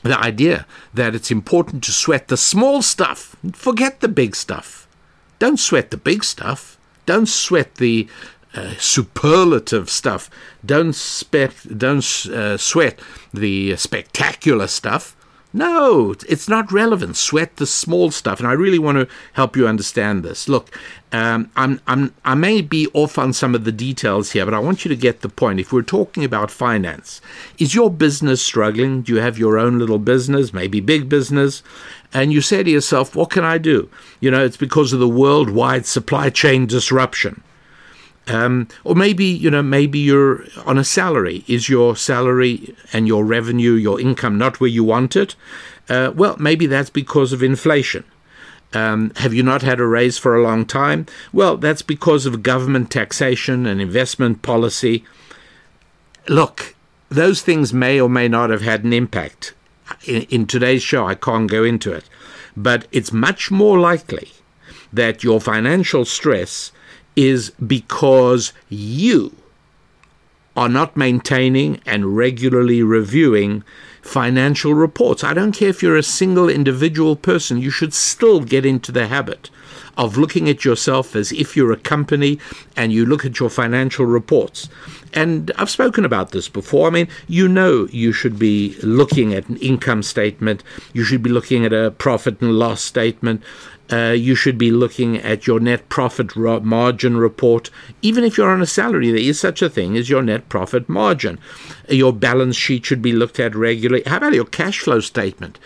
the 0.04 0.16
idea 0.16 0.64
that 0.94 1.16
it's 1.16 1.32
important 1.32 1.82
to 1.84 1.90
sweat 1.90 2.28
the 2.28 2.36
small 2.36 2.82
stuff, 2.82 3.34
forget 3.52 3.98
the 3.98 4.06
big 4.06 4.36
stuff. 4.36 4.86
Don't 5.40 5.58
sweat 5.58 5.90
the 5.90 5.96
big 5.96 6.22
stuff. 6.22 6.78
Don't 7.04 7.28
sweat 7.28 7.74
the 7.76 8.06
uh, 8.54 8.74
superlative 8.78 9.90
stuff. 9.90 10.30
Don't, 10.64 10.94
spe- 10.94 11.66
don't 11.76 12.26
uh, 12.26 12.56
sweat 12.56 13.00
the 13.34 13.74
spectacular 13.76 14.68
stuff. 14.68 15.16
No, 15.52 16.14
it's 16.28 16.48
not 16.48 16.70
relevant. 16.70 17.16
Sweat 17.16 17.56
the 17.56 17.66
small 17.66 18.10
stuff, 18.10 18.38
and 18.38 18.46
I 18.46 18.52
really 18.52 18.78
want 18.78 18.98
to 18.98 19.08
help 19.32 19.56
you 19.56 19.66
understand 19.66 20.22
this. 20.22 20.46
Look, 20.46 20.78
um, 21.10 21.50
I'm, 21.56 21.80
I'm, 21.86 22.14
I 22.22 22.34
may 22.34 22.60
be 22.60 22.86
off 22.92 23.16
on 23.16 23.32
some 23.32 23.54
of 23.54 23.64
the 23.64 23.72
details 23.72 24.32
here, 24.32 24.44
but 24.44 24.52
I 24.52 24.58
want 24.58 24.84
you 24.84 24.90
to 24.90 24.96
get 24.96 25.22
the 25.22 25.28
point. 25.30 25.58
If 25.58 25.72
we're 25.72 25.82
talking 25.82 26.22
about 26.22 26.50
finance, 26.50 27.22
is 27.58 27.74
your 27.74 27.90
business 27.90 28.42
struggling? 28.42 29.00
Do 29.00 29.14
you 29.14 29.20
have 29.20 29.38
your 29.38 29.58
own 29.58 29.78
little 29.78 29.98
business, 29.98 30.52
maybe 30.52 30.80
big 30.80 31.08
business? 31.08 31.62
And 32.12 32.30
you 32.30 32.42
say 32.42 32.62
to 32.62 32.70
yourself, 32.70 33.16
what 33.16 33.30
can 33.30 33.44
I 33.44 33.56
do? 33.56 33.88
You 34.20 34.30
know, 34.30 34.44
it's 34.44 34.58
because 34.58 34.92
of 34.92 35.00
the 35.00 35.08
worldwide 35.08 35.86
supply 35.86 36.28
chain 36.28 36.66
disruption. 36.66 37.42
Um, 38.28 38.68
or 38.84 38.94
maybe 38.94 39.24
you 39.24 39.50
know 39.50 39.62
maybe 39.62 39.98
you're 39.98 40.44
on 40.66 40.78
a 40.78 40.84
salary. 40.84 41.44
Is 41.46 41.68
your 41.68 41.96
salary 41.96 42.74
and 42.92 43.08
your 43.08 43.24
revenue, 43.24 43.72
your 43.72 44.00
income, 44.00 44.36
not 44.36 44.60
where 44.60 44.70
you 44.70 44.84
want 44.84 45.16
it? 45.16 45.34
Uh, 45.88 46.12
well, 46.14 46.36
maybe 46.38 46.66
that's 46.66 46.90
because 46.90 47.32
of 47.32 47.42
inflation. 47.42 48.04
Um, 48.74 49.12
have 49.16 49.32
you 49.32 49.42
not 49.42 49.62
had 49.62 49.80
a 49.80 49.86
raise 49.86 50.18
for 50.18 50.36
a 50.36 50.42
long 50.42 50.66
time? 50.66 51.06
Well, 51.32 51.56
that's 51.56 51.80
because 51.80 52.26
of 52.26 52.42
government 52.42 52.90
taxation 52.90 53.64
and 53.64 53.80
investment 53.80 54.42
policy. 54.42 55.04
Look, 56.28 56.74
those 57.08 57.40
things 57.40 57.72
may 57.72 57.98
or 57.98 58.10
may 58.10 58.28
not 58.28 58.50
have 58.50 58.60
had 58.60 58.84
an 58.84 58.92
impact. 58.92 59.54
In, 60.04 60.22
in 60.24 60.46
today's 60.46 60.82
show, 60.82 61.06
I 61.06 61.14
can't 61.14 61.50
go 61.50 61.64
into 61.64 61.92
it, 61.92 62.04
but 62.54 62.86
it's 62.92 63.10
much 63.10 63.50
more 63.50 63.78
likely 63.78 64.32
that 64.92 65.24
your 65.24 65.40
financial 65.40 66.04
stress 66.04 66.72
is 67.18 67.50
because 67.66 68.52
you 68.68 69.34
are 70.56 70.68
not 70.68 70.96
maintaining 70.96 71.80
and 71.84 72.16
regularly 72.16 72.80
reviewing 72.80 73.64
financial 74.00 74.72
reports. 74.72 75.24
I 75.24 75.34
don't 75.34 75.50
care 75.50 75.68
if 75.68 75.82
you're 75.82 75.96
a 75.96 76.02
single 76.04 76.48
individual 76.48 77.16
person, 77.16 77.60
you 77.60 77.72
should 77.72 77.92
still 77.92 78.38
get 78.38 78.64
into 78.64 78.92
the 78.92 79.08
habit 79.08 79.50
of 79.96 80.16
looking 80.16 80.48
at 80.48 80.64
yourself 80.64 81.16
as 81.16 81.32
if 81.32 81.56
you're 81.56 81.72
a 81.72 81.76
company 81.76 82.38
and 82.76 82.92
you 82.92 83.04
look 83.04 83.24
at 83.24 83.40
your 83.40 83.50
financial 83.50 84.06
reports. 84.06 84.68
And 85.12 85.50
I've 85.58 85.70
spoken 85.70 86.04
about 86.04 86.30
this 86.30 86.48
before. 86.48 86.86
I 86.86 86.90
mean, 86.90 87.08
you 87.26 87.48
know, 87.48 87.88
you 87.90 88.12
should 88.12 88.38
be 88.38 88.76
looking 88.80 89.34
at 89.34 89.48
an 89.48 89.56
income 89.56 90.04
statement, 90.04 90.62
you 90.92 91.02
should 91.02 91.24
be 91.24 91.30
looking 91.30 91.64
at 91.64 91.72
a 91.72 91.90
profit 91.90 92.40
and 92.40 92.52
loss 92.52 92.80
statement, 92.80 93.42
uh, 93.90 94.14
you 94.16 94.34
should 94.34 94.58
be 94.58 94.70
looking 94.70 95.16
at 95.16 95.46
your 95.46 95.60
net 95.60 95.88
profit 95.88 96.36
ro- 96.36 96.60
margin 96.60 97.16
report. 97.16 97.70
Even 98.02 98.24
if 98.24 98.36
you're 98.36 98.50
on 98.50 98.62
a 98.62 98.66
salary, 98.66 99.10
there 99.10 99.20
is 99.20 99.40
such 99.40 99.62
a 99.62 99.70
thing 99.70 99.96
as 99.96 100.10
your 100.10 100.22
net 100.22 100.48
profit 100.48 100.88
margin. 100.88 101.38
Your 101.88 102.12
balance 102.12 102.56
sheet 102.56 102.84
should 102.84 103.02
be 103.02 103.12
looked 103.12 103.40
at 103.40 103.54
regularly. 103.54 104.02
How 104.06 104.18
about 104.18 104.34
your 104.34 104.44
cash 104.44 104.80
flow 104.80 105.00
statement? 105.00 105.58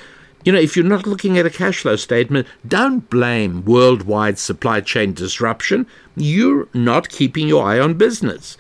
You 0.44 0.52
know, 0.52 0.58
if 0.58 0.76
you're 0.76 0.84
not 0.84 1.06
looking 1.06 1.38
at 1.38 1.46
a 1.46 1.50
cash 1.50 1.80
flow 1.80 1.96
statement, 1.96 2.48
don't 2.66 3.08
blame 3.08 3.64
worldwide 3.64 4.38
supply 4.38 4.80
chain 4.80 5.14
disruption. 5.14 5.86
You're 6.16 6.68
not 6.74 7.08
keeping 7.08 7.46
your 7.46 7.64
eye 7.64 7.78
on 7.78 7.94
business. 7.94 8.56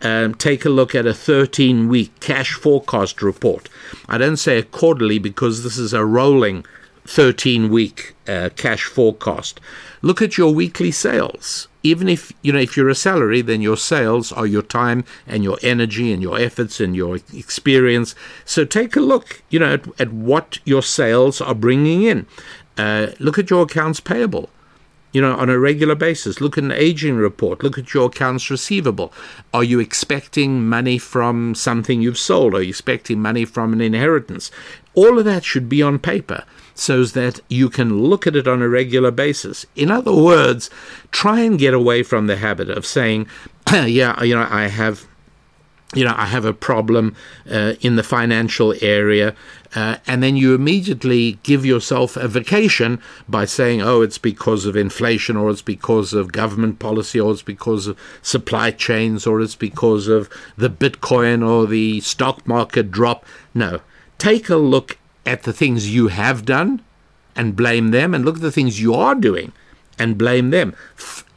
Um, 0.00 0.34
take 0.34 0.64
a 0.64 0.68
look 0.70 0.94
at 0.94 1.06
a 1.06 1.14
13 1.14 1.88
week 1.88 2.18
cash 2.20 2.52
forecast 2.52 3.22
report. 3.22 3.68
I 4.08 4.18
don't 4.18 4.36
say 4.36 4.58
a 4.58 4.62
quarterly 4.62 5.18
because 5.18 5.64
this 5.64 5.78
is 5.78 5.92
a 5.92 6.04
rolling 6.04 6.66
13 7.06 7.68
week 7.68 8.14
uh, 8.26 8.50
cash 8.56 8.84
forecast. 8.84 9.60
Look 10.02 10.22
at 10.22 10.38
your 10.38 10.54
weekly 10.54 10.90
sales. 10.90 11.68
Even 11.82 12.08
if 12.08 12.32
you 12.40 12.52
know 12.52 12.58
if 12.58 12.76
you're 12.76 12.88
a 12.88 12.94
salary, 12.94 13.42
then 13.42 13.60
your 13.60 13.76
sales 13.76 14.32
are 14.32 14.46
your 14.46 14.62
time 14.62 15.04
and 15.26 15.44
your 15.44 15.58
energy 15.62 16.12
and 16.12 16.22
your 16.22 16.38
efforts 16.38 16.80
and 16.80 16.96
your 16.96 17.16
experience. 17.34 18.14
So 18.44 18.64
take 18.64 18.96
a 18.96 19.00
look, 19.00 19.42
you 19.50 19.58
know, 19.58 19.74
at, 19.74 20.00
at 20.00 20.12
what 20.12 20.58
your 20.64 20.82
sales 20.82 21.40
are 21.40 21.54
bringing 21.54 22.02
in. 22.02 22.26
Uh, 22.78 23.08
look 23.18 23.38
at 23.38 23.50
your 23.50 23.62
accounts 23.62 24.00
payable 24.00 24.48
you 25.12 25.20
know, 25.20 25.36
on 25.36 25.48
a 25.48 25.56
regular 25.56 25.94
basis. 25.94 26.40
Look 26.40 26.58
at 26.58 26.64
an 26.64 26.72
aging 26.72 27.14
report. 27.14 27.62
Look 27.62 27.78
at 27.78 27.94
your 27.94 28.06
accounts 28.06 28.50
receivable. 28.50 29.12
Are 29.54 29.62
you 29.62 29.78
expecting 29.78 30.68
money 30.68 30.98
from 30.98 31.54
something 31.54 32.02
you've 32.02 32.18
sold? 32.18 32.52
Are 32.52 32.62
you 32.62 32.70
expecting 32.70 33.22
money 33.22 33.44
from 33.44 33.72
an 33.72 33.80
inheritance? 33.80 34.50
All 34.94 35.16
of 35.16 35.24
that 35.24 35.44
should 35.44 35.68
be 35.68 35.82
on 35.82 36.00
paper 36.00 36.44
so 36.74 37.04
that 37.04 37.40
you 37.48 37.70
can 37.70 38.02
look 38.02 38.26
at 38.26 38.36
it 38.36 38.48
on 38.48 38.62
a 38.62 38.68
regular 38.68 39.10
basis. 39.10 39.64
In 39.76 39.90
other 39.90 40.14
words, 40.14 40.70
try 41.10 41.40
and 41.40 41.58
get 41.58 41.74
away 41.74 42.02
from 42.02 42.26
the 42.26 42.36
habit 42.36 42.68
of 42.68 42.84
saying, 42.84 43.26
yeah, 43.72 44.22
you 44.22 44.34
know, 44.34 44.46
I 44.50 44.68
have 44.68 45.06
you 45.94 46.04
know, 46.04 46.14
I 46.16 46.26
have 46.26 46.44
a 46.44 46.52
problem 46.52 47.14
uh, 47.50 47.74
in 47.80 47.96
the 47.96 48.02
financial 48.02 48.74
area, 48.80 49.34
uh, 49.74 49.96
and 50.06 50.22
then 50.22 50.36
you 50.36 50.54
immediately 50.54 51.38
give 51.42 51.64
yourself 51.64 52.16
a 52.16 52.28
vacation 52.28 53.00
by 53.28 53.44
saying, 53.44 53.80
oh, 53.80 54.02
it's 54.02 54.18
because 54.18 54.66
of 54.66 54.76
inflation, 54.76 55.36
or 55.36 55.50
it's 55.50 55.62
because 55.62 56.12
of 56.12 56.32
government 56.32 56.78
policy, 56.78 57.20
or 57.20 57.32
it's 57.32 57.42
because 57.42 57.86
of 57.86 57.98
supply 58.22 58.70
chains, 58.70 59.26
or 59.26 59.40
it's 59.40 59.54
because 59.54 60.08
of 60.08 60.28
the 60.56 60.70
Bitcoin 60.70 61.46
or 61.48 61.66
the 61.66 62.00
stock 62.00 62.46
market 62.46 62.90
drop. 62.90 63.24
No, 63.54 63.80
take 64.18 64.48
a 64.48 64.56
look 64.56 64.98
at 65.26 65.42
the 65.44 65.52
things 65.52 65.94
you 65.94 66.08
have 66.08 66.44
done 66.44 66.82
and 67.36 67.56
blame 67.56 67.90
them, 67.90 68.14
and 68.14 68.24
look 68.24 68.36
at 68.36 68.42
the 68.42 68.52
things 68.52 68.80
you 68.80 68.94
are 68.94 69.14
doing 69.14 69.52
and 69.98 70.18
blame 70.18 70.50
them. 70.50 70.74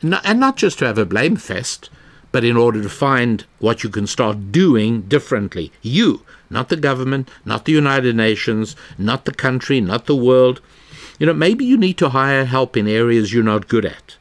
And 0.01 0.39
not 0.39 0.57
just 0.57 0.79
to 0.79 0.85
have 0.85 0.97
a 0.97 1.05
blame 1.05 1.35
fest, 1.35 1.89
but 2.31 2.43
in 2.43 2.57
order 2.57 2.81
to 2.83 2.89
find 2.89 3.45
what 3.59 3.83
you 3.83 3.89
can 3.89 4.05
start 4.05 4.51
doing 4.51 5.01
differently. 5.03 5.71
You, 5.81 6.23
not 6.49 6.69
the 6.69 6.75
government, 6.75 7.29
not 7.45 7.65
the 7.65 7.71
United 7.71 8.15
Nations, 8.15 8.75
not 8.97 9.25
the 9.25 9.33
country, 9.33 9.81
not 9.81 10.05
the 10.05 10.15
world. 10.15 10.61
You 11.19 11.25
know, 11.25 11.33
maybe 11.33 11.65
you 11.65 11.77
need 11.77 11.97
to 11.97 12.09
hire 12.09 12.45
help 12.45 12.77
in 12.77 12.87
areas 12.87 13.33
you're 13.33 13.43
not 13.43 13.67
good 13.67 13.85
at. 13.85 14.17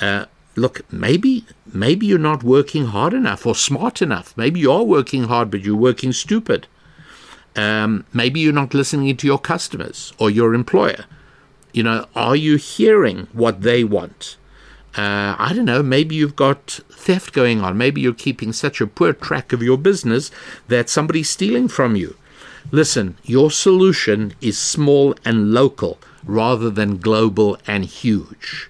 Uh, 0.00 0.24
look, 0.56 0.80
maybe 0.92 1.44
maybe 1.72 2.06
you're 2.06 2.18
not 2.18 2.42
working 2.42 2.86
hard 2.86 3.14
enough 3.14 3.46
or 3.46 3.54
smart 3.54 4.02
enough. 4.02 4.36
Maybe 4.36 4.60
you 4.60 4.72
are 4.72 4.82
working 4.82 5.24
hard, 5.24 5.50
but 5.50 5.62
you're 5.62 5.76
working 5.76 6.12
stupid. 6.12 6.66
Um, 7.56 8.04
maybe 8.12 8.40
you're 8.40 8.52
not 8.52 8.74
listening 8.74 9.16
to 9.16 9.26
your 9.26 9.38
customers 9.38 10.12
or 10.18 10.30
your 10.30 10.54
employer. 10.54 11.06
You 11.72 11.82
know, 11.82 12.06
are 12.14 12.36
you 12.36 12.56
hearing 12.56 13.28
what 13.32 13.62
they 13.62 13.82
want? 13.82 14.36
Uh, 14.96 15.36
I 15.38 15.52
don't 15.54 15.66
know, 15.66 15.82
maybe 15.82 16.14
you've 16.14 16.36
got 16.36 16.80
theft 16.90 17.32
going 17.32 17.60
on. 17.60 17.76
Maybe 17.76 18.00
you're 18.00 18.14
keeping 18.14 18.52
such 18.52 18.80
a 18.80 18.86
poor 18.86 19.12
track 19.12 19.52
of 19.52 19.62
your 19.62 19.76
business 19.76 20.30
that 20.68 20.88
somebody's 20.88 21.28
stealing 21.28 21.68
from 21.68 21.96
you. 21.96 22.16
Listen, 22.70 23.16
your 23.24 23.50
solution 23.50 24.34
is 24.40 24.58
small 24.58 25.14
and 25.24 25.52
local. 25.52 25.98
rather 26.26 26.68
than 26.70 26.98
global 26.98 27.56
and 27.66 27.84
huge. 27.84 28.68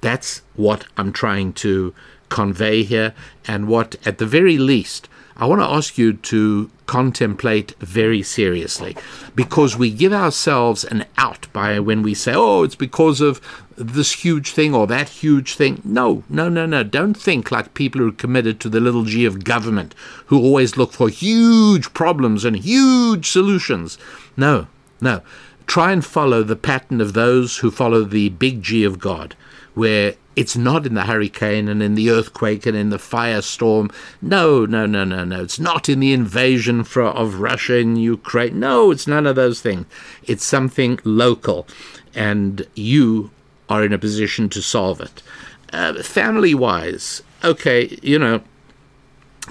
That's 0.00 0.42
what 0.54 0.86
I'm 0.96 1.12
trying 1.12 1.54
to 1.54 1.94
convey 2.28 2.82
here, 2.82 3.14
and 3.46 3.66
what, 3.66 3.96
at 4.06 4.18
the 4.18 4.26
very 4.26 4.58
least, 4.58 5.08
I 5.40 5.46
want 5.46 5.60
to 5.60 5.68
ask 5.68 5.96
you 5.96 6.14
to 6.14 6.68
contemplate 6.86 7.76
very 7.78 8.22
seriously 8.22 8.96
because 9.36 9.76
we 9.76 9.92
give 9.92 10.12
ourselves 10.12 10.82
an 10.84 11.04
out 11.16 11.46
by 11.52 11.78
when 11.78 12.02
we 12.02 12.14
say, 12.14 12.32
oh, 12.34 12.64
it's 12.64 12.74
because 12.74 13.20
of 13.20 13.40
this 13.76 14.24
huge 14.24 14.50
thing 14.50 14.74
or 14.74 14.88
that 14.88 15.08
huge 15.08 15.54
thing. 15.54 15.80
No, 15.84 16.24
no, 16.28 16.48
no, 16.48 16.66
no. 16.66 16.82
Don't 16.82 17.14
think 17.14 17.52
like 17.52 17.74
people 17.74 18.00
who 18.00 18.08
are 18.08 18.12
committed 18.12 18.58
to 18.60 18.68
the 18.68 18.80
little 18.80 19.04
g 19.04 19.24
of 19.24 19.44
government 19.44 19.94
who 20.26 20.42
always 20.42 20.76
look 20.76 20.92
for 20.92 21.08
huge 21.08 21.94
problems 21.94 22.44
and 22.44 22.56
huge 22.56 23.30
solutions. 23.30 23.96
No, 24.36 24.66
no. 25.00 25.22
Try 25.68 25.92
and 25.92 26.04
follow 26.04 26.42
the 26.42 26.56
pattern 26.56 27.00
of 27.00 27.12
those 27.12 27.58
who 27.58 27.70
follow 27.70 28.02
the 28.02 28.30
big 28.30 28.62
G 28.62 28.84
of 28.84 28.98
God, 28.98 29.36
where 29.74 30.14
it's 30.38 30.56
not 30.56 30.86
in 30.86 30.94
the 30.94 31.06
hurricane 31.06 31.66
and 31.66 31.82
in 31.82 31.96
the 31.96 32.10
earthquake 32.10 32.64
and 32.64 32.76
in 32.76 32.90
the 32.90 32.96
firestorm. 32.96 33.92
No, 34.22 34.64
no, 34.64 34.86
no, 34.86 35.02
no, 35.02 35.24
no. 35.24 35.42
It's 35.42 35.58
not 35.58 35.88
in 35.88 35.98
the 35.98 36.12
invasion 36.12 36.84
for, 36.84 37.02
of 37.02 37.40
Russia 37.40 37.78
in 37.78 37.96
Ukraine. 37.96 38.60
No, 38.60 38.92
it's 38.92 39.08
none 39.08 39.26
of 39.26 39.34
those 39.34 39.60
things. 39.60 39.86
It's 40.22 40.44
something 40.44 41.00
local, 41.02 41.66
and 42.14 42.64
you 42.76 43.32
are 43.68 43.84
in 43.84 43.92
a 43.92 43.98
position 43.98 44.48
to 44.50 44.62
solve 44.62 45.00
it. 45.00 45.24
Uh, 45.72 46.04
family 46.04 46.54
wise, 46.54 47.20
okay, 47.42 47.98
you 48.00 48.20
know. 48.20 48.40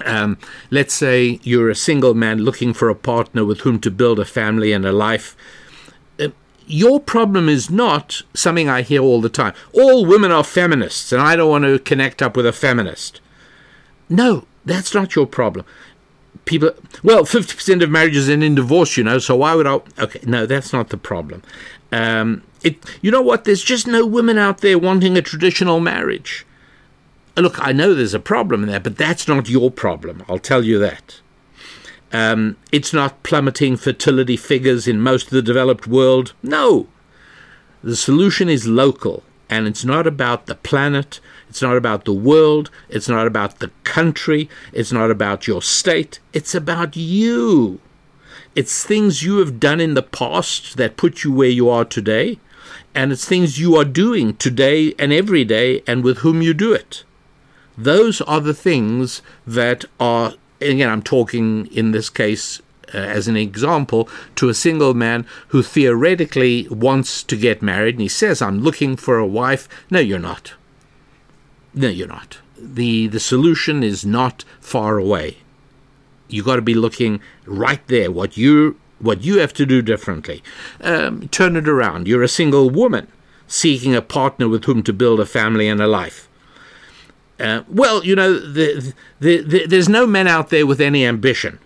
Um, 0.06 0.38
let's 0.70 0.94
say 0.94 1.38
you're 1.42 1.68
a 1.68 1.74
single 1.74 2.14
man 2.14 2.38
looking 2.38 2.72
for 2.72 2.88
a 2.88 2.94
partner 2.94 3.44
with 3.44 3.60
whom 3.60 3.78
to 3.80 3.90
build 3.90 4.18
a 4.20 4.24
family 4.24 4.72
and 4.72 4.86
a 4.86 4.92
life 4.92 5.36
your 6.68 7.00
problem 7.00 7.48
is 7.48 7.70
not 7.70 8.22
something 8.34 8.68
I 8.68 8.82
hear 8.82 9.00
all 9.00 9.20
the 9.20 9.28
time. 9.28 9.54
All 9.72 10.04
women 10.04 10.30
are 10.30 10.44
feminists, 10.44 11.12
and 11.12 11.20
I 11.20 11.34
don't 11.36 11.50
want 11.50 11.64
to 11.64 11.78
connect 11.78 12.22
up 12.22 12.36
with 12.36 12.46
a 12.46 12.52
feminist. 12.52 13.20
No, 14.08 14.44
that's 14.64 14.94
not 14.94 15.14
your 15.14 15.26
problem. 15.26 15.64
People, 16.44 16.70
well, 17.02 17.24
50% 17.24 17.82
of 17.82 17.90
marriages 17.90 18.28
end 18.28 18.44
in 18.44 18.54
divorce, 18.54 18.96
you 18.96 19.04
know, 19.04 19.18
so 19.18 19.36
why 19.36 19.54
would 19.54 19.66
I? 19.66 19.80
Okay, 19.98 20.20
no, 20.24 20.46
that's 20.46 20.72
not 20.72 20.90
the 20.90 20.96
problem. 20.96 21.42
Um, 21.90 22.42
it, 22.62 22.78
you 23.02 23.10
know 23.10 23.22
what? 23.22 23.44
There's 23.44 23.62
just 23.62 23.86
no 23.86 24.06
women 24.06 24.38
out 24.38 24.58
there 24.58 24.78
wanting 24.78 25.16
a 25.16 25.22
traditional 25.22 25.80
marriage. 25.80 26.46
Look, 27.36 27.64
I 27.64 27.72
know 27.72 27.94
there's 27.94 28.14
a 28.14 28.20
problem 28.20 28.66
there, 28.66 28.80
but 28.80 28.96
that's 28.96 29.28
not 29.28 29.48
your 29.48 29.70
problem. 29.70 30.24
I'll 30.28 30.38
tell 30.38 30.64
you 30.64 30.78
that. 30.80 31.20
Um, 32.12 32.56
it's 32.72 32.92
not 32.92 33.22
plummeting 33.22 33.76
fertility 33.76 34.36
figures 34.36 34.88
in 34.88 35.00
most 35.00 35.24
of 35.26 35.30
the 35.30 35.42
developed 35.42 35.86
world. 35.86 36.32
No. 36.42 36.86
The 37.82 37.96
solution 37.96 38.48
is 38.48 38.66
local, 38.66 39.22
and 39.48 39.66
it's 39.66 39.84
not 39.84 40.06
about 40.06 40.46
the 40.46 40.54
planet, 40.54 41.20
it's 41.48 41.62
not 41.62 41.76
about 41.76 42.04
the 42.04 42.12
world, 42.12 42.70
it's 42.88 43.08
not 43.08 43.26
about 43.26 43.58
the 43.58 43.70
country, 43.84 44.48
it's 44.72 44.92
not 44.92 45.10
about 45.10 45.46
your 45.46 45.62
state, 45.62 46.18
it's 46.32 46.54
about 46.54 46.96
you. 46.96 47.80
It's 48.54 48.84
things 48.84 49.22
you 49.22 49.38
have 49.38 49.60
done 49.60 49.80
in 49.80 49.94
the 49.94 50.02
past 50.02 50.76
that 50.76 50.96
put 50.96 51.22
you 51.22 51.32
where 51.32 51.48
you 51.48 51.68
are 51.68 51.84
today, 51.84 52.38
and 52.94 53.12
it's 53.12 53.24
things 53.24 53.60
you 53.60 53.76
are 53.76 53.84
doing 53.84 54.34
today 54.36 54.94
and 54.98 55.12
every 55.12 55.44
day, 55.44 55.82
and 55.86 56.02
with 56.02 56.18
whom 56.18 56.42
you 56.42 56.54
do 56.54 56.72
it. 56.72 57.04
Those 57.76 58.20
are 58.22 58.40
the 58.40 58.54
things 58.54 59.22
that 59.46 59.84
are 60.00 60.34
again, 60.60 60.88
I'm 60.88 61.02
talking 61.02 61.66
in 61.66 61.92
this 61.92 62.10
case 62.10 62.60
uh, 62.94 62.98
as 62.98 63.28
an 63.28 63.36
example 63.36 64.08
to 64.36 64.48
a 64.48 64.54
single 64.54 64.94
man 64.94 65.26
who 65.48 65.62
theoretically 65.62 66.66
wants 66.70 67.22
to 67.24 67.36
get 67.36 67.62
married 67.62 67.96
and 67.96 68.02
he 68.02 68.08
says, 68.08 68.40
I'm 68.40 68.60
looking 68.60 68.96
for 68.96 69.18
a 69.18 69.26
wife. 69.26 69.68
No, 69.90 70.00
you're 70.00 70.18
not. 70.18 70.54
No, 71.74 71.88
you're 71.88 72.08
not. 72.08 72.38
The, 72.58 73.06
the 73.06 73.20
solution 73.20 73.82
is 73.82 74.04
not 74.04 74.44
far 74.60 74.98
away. 74.98 75.38
You've 76.28 76.46
got 76.46 76.56
to 76.56 76.62
be 76.62 76.74
looking 76.74 77.20
right 77.46 77.86
there. 77.86 78.10
What 78.10 78.36
you 78.36 78.78
what 79.00 79.22
you 79.22 79.38
have 79.38 79.52
to 79.54 79.64
do 79.64 79.80
differently. 79.80 80.42
Um, 80.80 81.28
turn 81.28 81.56
it 81.56 81.68
around. 81.68 82.08
You're 82.08 82.24
a 82.24 82.28
single 82.28 82.68
woman 82.68 83.06
seeking 83.46 83.94
a 83.94 84.02
partner 84.02 84.48
with 84.48 84.64
whom 84.64 84.82
to 84.82 84.92
build 84.92 85.20
a 85.20 85.26
family 85.26 85.68
and 85.68 85.80
a 85.80 85.86
life. 85.86 86.27
Uh, 87.38 87.62
well, 87.68 88.04
you 88.04 88.16
know, 88.16 88.38
the, 88.38 88.92
the, 89.20 89.42
the, 89.42 89.66
there's 89.66 89.88
no 89.88 90.06
men 90.06 90.26
out 90.26 90.50
there 90.50 90.66
with 90.66 90.80
any 90.80 91.04
ambition. 91.04 91.58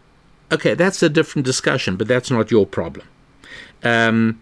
Okay, 0.51 0.75
that's 0.75 1.03
a 1.03 1.09
different 1.09 1.47
discussion, 1.47 1.97
but 1.97 2.07
that's 2.07 2.31
not 2.31 2.51
your 2.51 2.67
problem. 2.67 3.07
Um, 3.83 4.41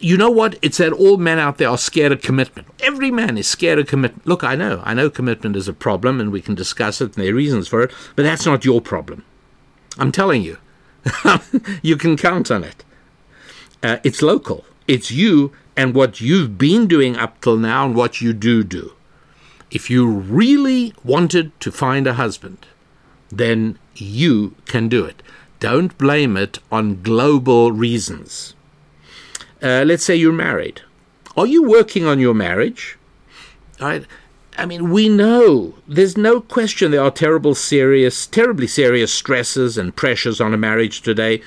you 0.00 0.16
know 0.16 0.30
what? 0.30 0.58
It's 0.60 0.78
that 0.78 0.92
all 0.92 1.18
men 1.18 1.38
out 1.38 1.58
there 1.58 1.68
are 1.68 1.78
scared 1.78 2.12
of 2.12 2.20
commitment. 2.20 2.66
Every 2.80 3.10
man 3.10 3.38
is 3.38 3.46
scared 3.46 3.78
of 3.78 3.86
commitment. 3.86 4.26
Look, 4.26 4.42
I 4.42 4.56
know. 4.56 4.82
I 4.84 4.94
know 4.94 5.08
commitment 5.08 5.54
is 5.54 5.68
a 5.68 5.72
problem 5.72 6.20
and 6.20 6.32
we 6.32 6.40
can 6.40 6.54
discuss 6.54 7.00
it 7.00 7.14
and 7.16 7.24
there 7.24 7.32
are 7.32 7.36
reasons 7.36 7.68
for 7.68 7.82
it, 7.82 7.92
but 8.16 8.24
that's 8.24 8.46
not 8.46 8.64
your 8.64 8.80
problem. 8.80 9.24
I'm 9.98 10.12
telling 10.12 10.42
you. 10.42 10.58
you 11.82 11.96
can 11.96 12.16
count 12.16 12.50
on 12.50 12.64
it. 12.64 12.84
Uh, 13.82 13.98
it's 14.02 14.22
local. 14.22 14.64
It's 14.88 15.10
you 15.10 15.52
and 15.76 15.94
what 15.94 16.20
you've 16.20 16.58
been 16.58 16.86
doing 16.86 17.16
up 17.16 17.40
till 17.40 17.56
now 17.56 17.86
and 17.86 17.94
what 17.94 18.20
you 18.20 18.32
do 18.32 18.64
do 18.64 18.92
if 19.72 19.88
you 19.88 20.06
really 20.06 20.92
wanted 21.02 21.58
to 21.60 21.72
find 21.72 22.06
a 22.06 22.14
husband, 22.14 22.66
then 23.30 23.78
you 23.96 24.54
can 24.66 24.88
do 24.88 25.04
it. 25.06 25.22
Don't 25.60 25.96
blame 25.96 26.36
it 26.36 26.58
on 26.70 27.02
global 27.02 27.72
reasons. 27.72 28.54
Uh, 29.62 29.84
let's 29.86 30.04
say 30.04 30.14
you're 30.14 30.32
married. 30.32 30.82
Are 31.36 31.46
you 31.46 31.62
working 31.62 32.04
on 32.04 32.18
your 32.18 32.34
marriage? 32.34 32.98
I, 33.80 34.02
I 34.58 34.66
mean, 34.66 34.90
we 34.90 35.08
know 35.08 35.74
there's 35.88 36.18
no 36.18 36.42
question 36.42 36.90
there 36.90 37.02
are 37.02 37.10
terrible, 37.10 37.54
serious, 37.54 38.26
terribly 38.26 38.66
serious 38.66 39.12
stresses 39.12 39.78
and 39.78 39.96
pressures 39.96 40.40
on 40.40 40.52
a 40.52 40.58
marriage 40.58 41.00
today. 41.00 41.40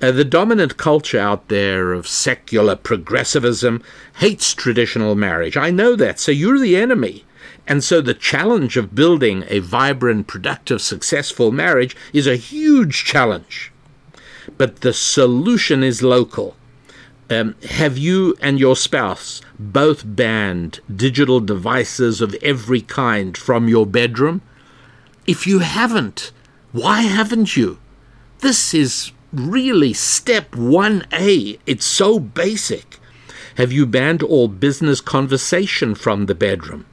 Uh, 0.00 0.12
the 0.12 0.24
dominant 0.24 0.76
culture 0.76 1.18
out 1.18 1.48
there 1.48 1.92
of 1.92 2.06
secular 2.06 2.76
progressivism 2.76 3.82
hates 4.18 4.54
traditional 4.54 5.16
marriage. 5.16 5.56
I 5.56 5.72
know 5.72 5.96
that. 5.96 6.20
So 6.20 6.30
you're 6.30 6.60
the 6.60 6.76
enemy. 6.76 7.24
And 7.68 7.84
so 7.84 8.00
the 8.00 8.14
challenge 8.14 8.78
of 8.78 8.94
building 8.94 9.44
a 9.46 9.58
vibrant, 9.58 10.26
productive, 10.26 10.80
successful 10.80 11.52
marriage 11.52 11.94
is 12.14 12.26
a 12.26 12.36
huge 12.36 13.04
challenge. 13.04 13.70
But 14.56 14.80
the 14.80 14.94
solution 14.94 15.82
is 15.84 16.02
local. 16.02 16.56
Um, 17.28 17.56
have 17.68 17.98
you 17.98 18.34
and 18.40 18.58
your 18.58 18.74
spouse 18.74 19.42
both 19.58 20.02
banned 20.06 20.80
digital 20.94 21.40
devices 21.40 22.22
of 22.22 22.34
every 22.42 22.80
kind 22.80 23.36
from 23.36 23.68
your 23.68 23.84
bedroom? 23.84 24.40
If 25.26 25.46
you 25.46 25.58
haven't, 25.58 26.32
why 26.72 27.02
haven't 27.02 27.54
you? 27.54 27.78
This 28.38 28.72
is 28.72 29.12
really 29.30 29.92
step 29.92 30.52
1A. 30.52 31.58
It's 31.66 31.84
so 31.84 32.18
basic. 32.18 32.98
Have 33.56 33.72
you 33.72 33.84
banned 33.84 34.22
all 34.22 34.48
business 34.48 35.02
conversation 35.02 35.94
from 35.94 36.24
the 36.24 36.34
bedroom? 36.34 36.86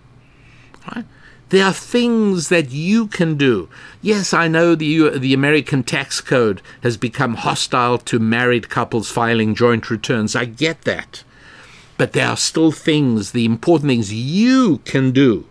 Right? 0.94 1.06
There 1.50 1.66
are 1.66 1.74
things 1.74 2.50
that 2.50 2.72
you 2.72 3.08
can 3.08 3.38
do. 3.38 3.70
Yes, 4.02 4.34
I 4.34 4.48
know 4.48 4.74
the 4.76 5.18
the 5.18 5.34
American 5.34 5.84
tax 5.84 6.20
code 6.20 6.62
has 6.82 6.98
become 6.98 7.36
hostile 7.36 7.98
to 8.00 8.20
married 8.20 8.70
couples 8.70 9.12
filing 9.12 9.54
joint 9.54 9.90
returns. 9.90 10.36
I 10.36 10.46
get 10.46 10.82
that. 10.82 11.24
But 11.98 12.14
there 12.14 12.28
are 12.28 12.38
still 12.38 12.72
things, 12.72 13.32
the 13.32 13.46
important 13.46 13.90
things 13.90 14.14
you 14.14 14.80
can 14.80 15.12
do. 15.12 15.46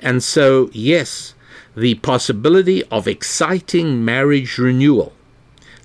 And 0.00 0.22
so, 0.22 0.70
yes, 0.72 1.34
the 1.74 1.94
possibility 1.96 2.84
of 2.84 3.08
exciting 3.08 4.04
marriage 4.04 4.58
renewal 4.58 5.12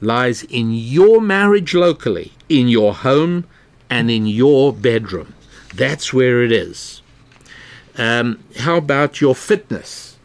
lies 0.01 0.43
in 0.43 0.73
your 0.73 1.21
marriage 1.21 1.73
locally, 1.73 2.33
in 2.49 2.67
your 2.67 2.93
home, 2.93 3.45
and 3.89 4.11
in 4.11 4.25
your 4.27 4.73
bedroom. 4.73 5.33
That's 5.73 6.13
where 6.13 6.43
it 6.43 6.51
is. 6.51 7.00
Um, 7.97 8.43
how 8.59 8.77
about 8.77 9.21
your 9.21 9.35
fitness? 9.35 10.17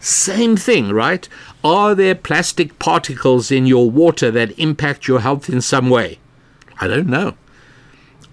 Same 0.00 0.56
thing, 0.56 0.92
right? 0.92 1.28
Are 1.62 1.94
there 1.94 2.14
plastic 2.14 2.78
particles 2.78 3.50
in 3.50 3.66
your 3.66 3.90
water 3.90 4.30
that 4.30 4.58
impact 4.58 5.08
your 5.08 5.20
health 5.20 5.48
in 5.48 5.60
some 5.60 5.88
way? 5.88 6.18
I 6.80 6.88
don't 6.88 7.08
know. 7.08 7.34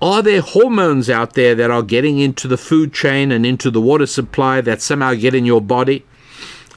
Are 0.01 0.21
there 0.21 0.41
hormones 0.41 1.09
out 1.09 1.35
there 1.35 1.53
that 1.55 1.69
are 1.69 1.83
getting 1.83 2.17
into 2.17 2.47
the 2.47 2.57
food 2.57 2.91
chain 2.91 3.31
and 3.31 3.45
into 3.45 3.69
the 3.69 3.79
water 3.79 4.07
supply 4.07 4.59
that 4.61 4.81
somehow 4.81 5.13
get 5.13 5.35
in 5.35 5.45
your 5.45 5.61
body? 5.61 6.03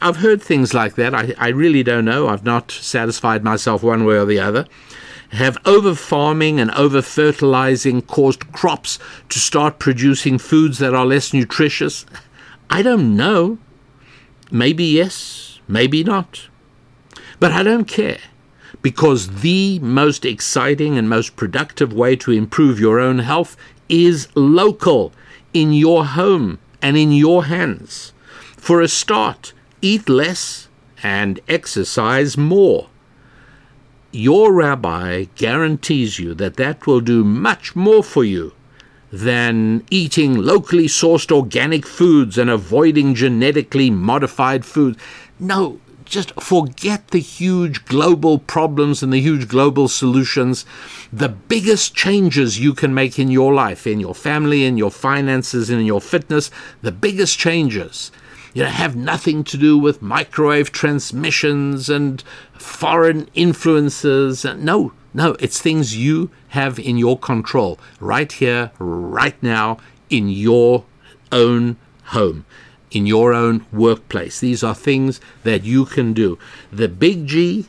I've 0.00 0.18
heard 0.18 0.42
things 0.42 0.74
like 0.74 0.96
that. 0.96 1.14
I, 1.14 1.34
I 1.38 1.48
really 1.48 1.82
don't 1.82 2.04
know. 2.04 2.28
I've 2.28 2.44
not 2.44 2.70
satisfied 2.70 3.42
myself 3.42 3.82
one 3.82 4.04
way 4.04 4.16
or 4.16 4.26
the 4.26 4.40
other. 4.40 4.66
Have 5.34 5.58
over 5.64 5.96
farming 5.96 6.60
and 6.60 6.70
over 6.72 7.02
fertilizing 7.02 8.02
caused 8.02 8.52
crops 8.52 9.00
to 9.30 9.40
start 9.40 9.80
producing 9.80 10.38
foods 10.38 10.78
that 10.78 10.94
are 10.94 11.04
less 11.04 11.32
nutritious? 11.32 12.06
I 12.70 12.82
don't 12.82 13.16
know. 13.16 13.58
Maybe 14.50 14.84
yes, 14.84 15.58
maybe 15.66 16.04
not. 16.04 16.48
But 17.40 17.50
I 17.50 17.64
don't 17.64 17.86
care 17.86 18.20
because 18.80 19.40
the 19.40 19.80
most 19.80 20.24
exciting 20.24 20.96
and 20.96 21.08
most 21.08 21.34
productive 21.34 21.92
way 21.92 22.14
to 22.14 22.30
improve 22.30 22.78
your 22.78 23.00
own 23.00 23.18
health 23.18 23.56
is 23.88 24.28
local, 24.36 25.12
in 25.52 25.72
your 25.72 26.04
home 26.04 26.58
and 26.80 26.96
in 26.96 27.10
your 27.10 27.46
hands. 27.46 28.12
For 28.56 28.80
a 28.80 28.88
start, 28.88 29.52
eat 29.82 30.08
less 30.08 30.68
and 31.02 31.40
exercise 31.48 32.36
more. 32.36 32.88
Your 34.16 34.52
rabbi 34.52 35.24
guarantees 35.34 36.20
you 36.20 36.34
that 36.34 36.54
that 36.54 36.86
will 36.86 37.00
do 37.00 37.24
much 37.24 37.74
more 37.74 38.04
for 38.04 38.22
you 38.22 38.52
than 39.10 39.84
eating 39.90 40.36
locally 40.36 40.86
sourced 40.86 41.32
organic 41.32 41.84
foods 41.84 42.38
and 42.38 42.48
avoiding 42.48 43.16
genetically 43.16 43.90
modified 43.90 44.64
foods. 44.64 44.98
No, 45.40 45.80
just 46.04 46.30
forget 46.40 47.08
the 47.08 47.18
huge 47.18 47.84
global 47.86 48.38
problems 48.38 49.02
and 49.02 49.12
the 49.12 49.20
huge 49.20 49.48
global 49.48 49.88
solutions. 49.88 50.64
The 51.12 51.30
biggest 51.30 51.96
changes 51.96 52.60
you 52.60 52.72
can 52.72 52.94
make 52.94 53.18
in 53.18 53.32
your 53.32 53.52
life, 53.52 53.84
in 53.84 53.98
your 53.98 54.14
family, 54.14 54.64
in 54.64 54.78
your 54.78 54.92
finances, 54.92 55.70
in 55.70 55.84
your 55.84 56.00
fitness, 56.00 56.52
the 56.82 56.92
biggest 56.92 57.36
changes 57.36 58.12
you 58.54 58.62
know, 58.62 58.68
have 58.70 58.96
nothing 58.96 59.44
to 59.44 59.58
do 59.58 59.76
with 59.76 60.00
microwave 60.00 60.72
transmissions 60.72 61.90
and 61.90 62.22
foreign 62.54 63.28
influences. 63.34 64.44
No, 64.44 64.92
no, 65.12 65.36
it's 65.40 65.60
things 65.60 65.96
you 65.96 66.30
have 66.48 66.78
in 66.78 66.96
your 66.96 67.18
control 67.18 67.78
right 68.00 68.32
here, 68.32 68.70
right 68.78 69.40
now, 69.42 69.78
in 70.08 70.28
your 70.28 70.84
own 71.30 71.76
home 72.04 72.46
in 72.94 73.06
your 73.06 73.34
own 73.34 73.66
workplace. 73.72 74.38
These 74.40 74.62
are 74.62 74.74
things 74.74 75.20
that 75.42 75.64
you 75.64 75.84
can 75.84 76.12
do. 76.12 76.38
The 76.72 76.88
big 76.88 77.26
G 77.26 77.66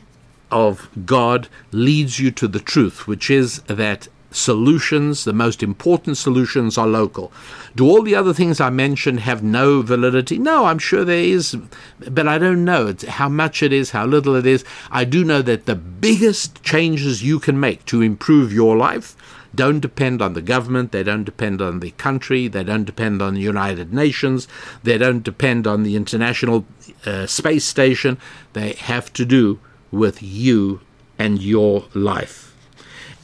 of 0.50 0.88
God 1.04 1.48
leads 1.72 2.20
you 2.20 2.30
to 2.32 2.46
the 2.46 2.60
truth, 2.60 3.06
which 3.06 3.28
is 3.28 3.60
that 3.62 4.08
solutions, 4.36 5.24
the 5.24 5.32
most 5.32 5.62
important 5.62 6.16
solutions, 6.16 6.76
are 6.76 6.86
local. 6.86 7.32
Do 7.74 7.86
all 7.86 8.02
the 8.02 8.14
other 8.14 8.34
things 8.34 8.60
I 8.60 8.70
mentioned 8.70 9.20
have 9.20 9.42
no 9.42 9.82
validity? 9.82 10.38
No, 10.38 10.66
I'm 10.66 10.78
sure 10.78 11.04
there 11.04 11.18
is, 11.18 11.56
but 11.98 12.28
I 12.28 12.38
don't 12.38 12.64
know 12.64 12.94
how 13.08 13.28
much 13.28 13.62
it 13.62 13.72
is, 13.72 13.90
how 13.90 14.06
little 14.06 14.34
it 14.34 14.46
is. 14.46 14.64
I 14.90 15.04
do 15.04 15.24
know 15.24 15.42
that 15.42 15.66
the 15.66 15.74
biggest 15.74 16.62
changes 16.62 17.22
you 17.22 17.38
can 17.38 17.58
make 17.58 17.84
to 17.86 18.02
improve 18.02 18.52
your 18.52 18.76
life 18.76 19.16
don't 19.54 19.80
depend 19.80 20.20
on 20.20 20.34
the 20.34 20.42
government, 20.42 20.92
they 20.92 21.02
don't 21.02 21.24
depend 21.24 21.62
on 21.62 21.80
the 21.80 21.92
country, 21.92 22.46
they 22.46 22.62
don't 22.62 22.84
depend 22.84 23.22
on 23.22 23.34
the 23.34 23.40
United 23.40 23.92
Nations, 23.92 24.46
they 24.82 24.98
don't 24.98 25.22
depend 25.22 25.66
on 25.66 25.82
the 25.82 25.96
International 25.96 26.66
uh, 27.06 27.26
Space 27.26 27.64
Station. 27.64 28.18
They 28.52 28.74
have 28.74 29.12
to 29.14 29.24
do 29.24 29.58
with 29.90 30.22
you 30.22 30.80
and 31.18 31.40
your 31.40 31.86
life. 31.94 32.54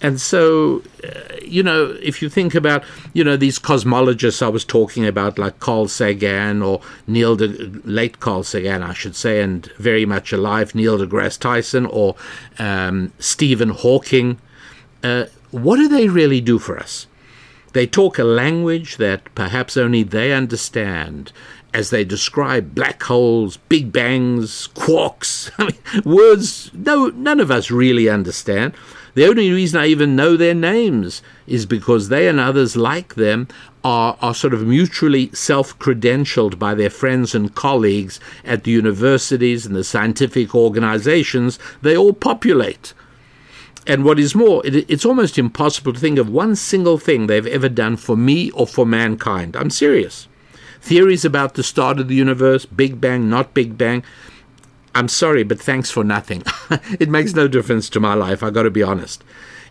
And 0.03 0.21
so, 0.21 0.83
uh, 1.05 1.37
you 1.47 1.63
know, 1.63 1.97
if 2.03 2.21
you 2.21 2.29
think 2.29 2.57
about, 2.57 2.83
you 3.15 3.23
know, 3.23 3.37
these 3.37 3.61
cosmologists 3.61 4.43
I 4.43 4.49
was 4.49 4.65
talking 4.65 5.07
about, 5.07 5.39
like 5.39 5.61
Carl 5.61 5.87
Sagan 5.87 6.61
or 6.61 6.81
Neil 7.07 7.37
de, 7.37 7.47
late 7.85 8.19
Carl 8.19 8.43
Sagan, 8.43 8.83
I 8.83 8.95
should 8.95 9.15
say, 9.15 9.41
and 9.41 9.65
very 9.79 10.05
much 10.05 10.33
alive, 10.33 10.75
Neil 10.75 10.99
deGrasse 10.99 11.39
Tyson 11.39 11.87
or 11.87 12.17
um, 12.59 13.13
Stephen 13.21 13.69
Hawking, 13.69 14.41
uh, 15.05 15.27
what 15.53 15.77
do 15.77 15.87
they 15.87 16.09
really 16.09 16.41
do 16.41 16.59
for 16.59 16.79
us? 16.79 17.07
They 17.73 17.87
talk 17.87 18.19
a 18.19 18.25
language 18.25 18.97
that 18.97 19.33
perhaps 19.37 19.77
only 19.77 20.03
they 20.03 20.33
understand 20.33 21.33
as 21.73 21.91
they 21.91 22.05
describe 22.05 22.75
black 22.75 23.03
holes, 23.05 23.57
big 23.69 23.93
bangs, 23.93 24.69
quarks. 24.75 25.51
I 25.59 25.67
mean, 25.67 26.05
words 26.05 26.71
no, 26.75 27.07
none 27.09 27.39
of 27.39 27.53
us 27.53 27.71
really 27.71 28.09
understand. 28.09 28.75
The 29.15 29.27
only 29.27 29.51
reason 29.51 29.79
I 29.79 29.87
even 29.89 30.17
know 30.17 30.37
their 30.37 30.55
names 30.55 31.21
is 31.47 31.67
because 31.67 32.09
they 32.09 32.29
and 32.29 32.41
others 32.41 32.77
like 32.77 33.15
them 33.15 33.47
are, 33.85 34.17
are 34.23 34.35
sort 34.35 34.55
of 34.55 34.67
mutually 34.67 35.31
self 35.35 35.79
credentialed 35.79 36.59
by 36.59 36.75
their 36.75 36.89
friends 36.89 37.35
and 37.35 37.55
colleagues 37.55 38.21
at 38.45 38.65
the 38.65 38.71
universities 38.71 39.67
and 39.67 39.77
the 39.77 39.85
scientific 39.85 40.55
organizations 40.55 41.59
they 41.83 41.97
all 41.97 42.15
populate. 42.15 42.95
And 43.87 44.05
what 44.05 44.19
is 44.19 44.35
more, 44.35 44.65
it, 44.65 44.89
it's 44.89 45.05
almost 45.05 45.39
impossible 45.39 45.93
to 45.93 46.01
think 46.01 46.19
of 46.19 46.31
one 46.31 46.57
single 46.57 46.99
thing 46.99 47.27
they've 47.27 47.47
ever 47.47 47.69
done 47.69 47.97
for 47.97 48.17
me 48.17 48.51
or 48.53 48.67
for 48.67 48.87
mankind. 48.87 49.57
I'm 49.57 49.71
serious. 49.71 50.29
Theories 50.81 51.25
about 51.25 51.55
the 51.55 51.63
start 51.63 52.01
of 52.01 52.09
the 52.09 52.15
universe, 52.15 52.65
Big 52.65 53.01
Bang, 53.01 53.29
not 53.29 53.55
Big 53.55 53.77
Bang. 53.77 54.03
I'm 54.95 55.09
sorry, 55.09 55.43
but 55.43 55.61
thanks 55.61 55.91
for 55.91 56.05
nothing. 56.05 56.43
it 57.01 57.09
makes 57.09 57.35
no 57.35 57.49
difference 57.49 57.89
to 57.91 58.01
my 58.01 58.15
life, 58.15 58.43
I've 58.43 58.55
got 58.55 58.65
to 58.65 58.71
be 58.71 58.83
honest. 58.83 59.25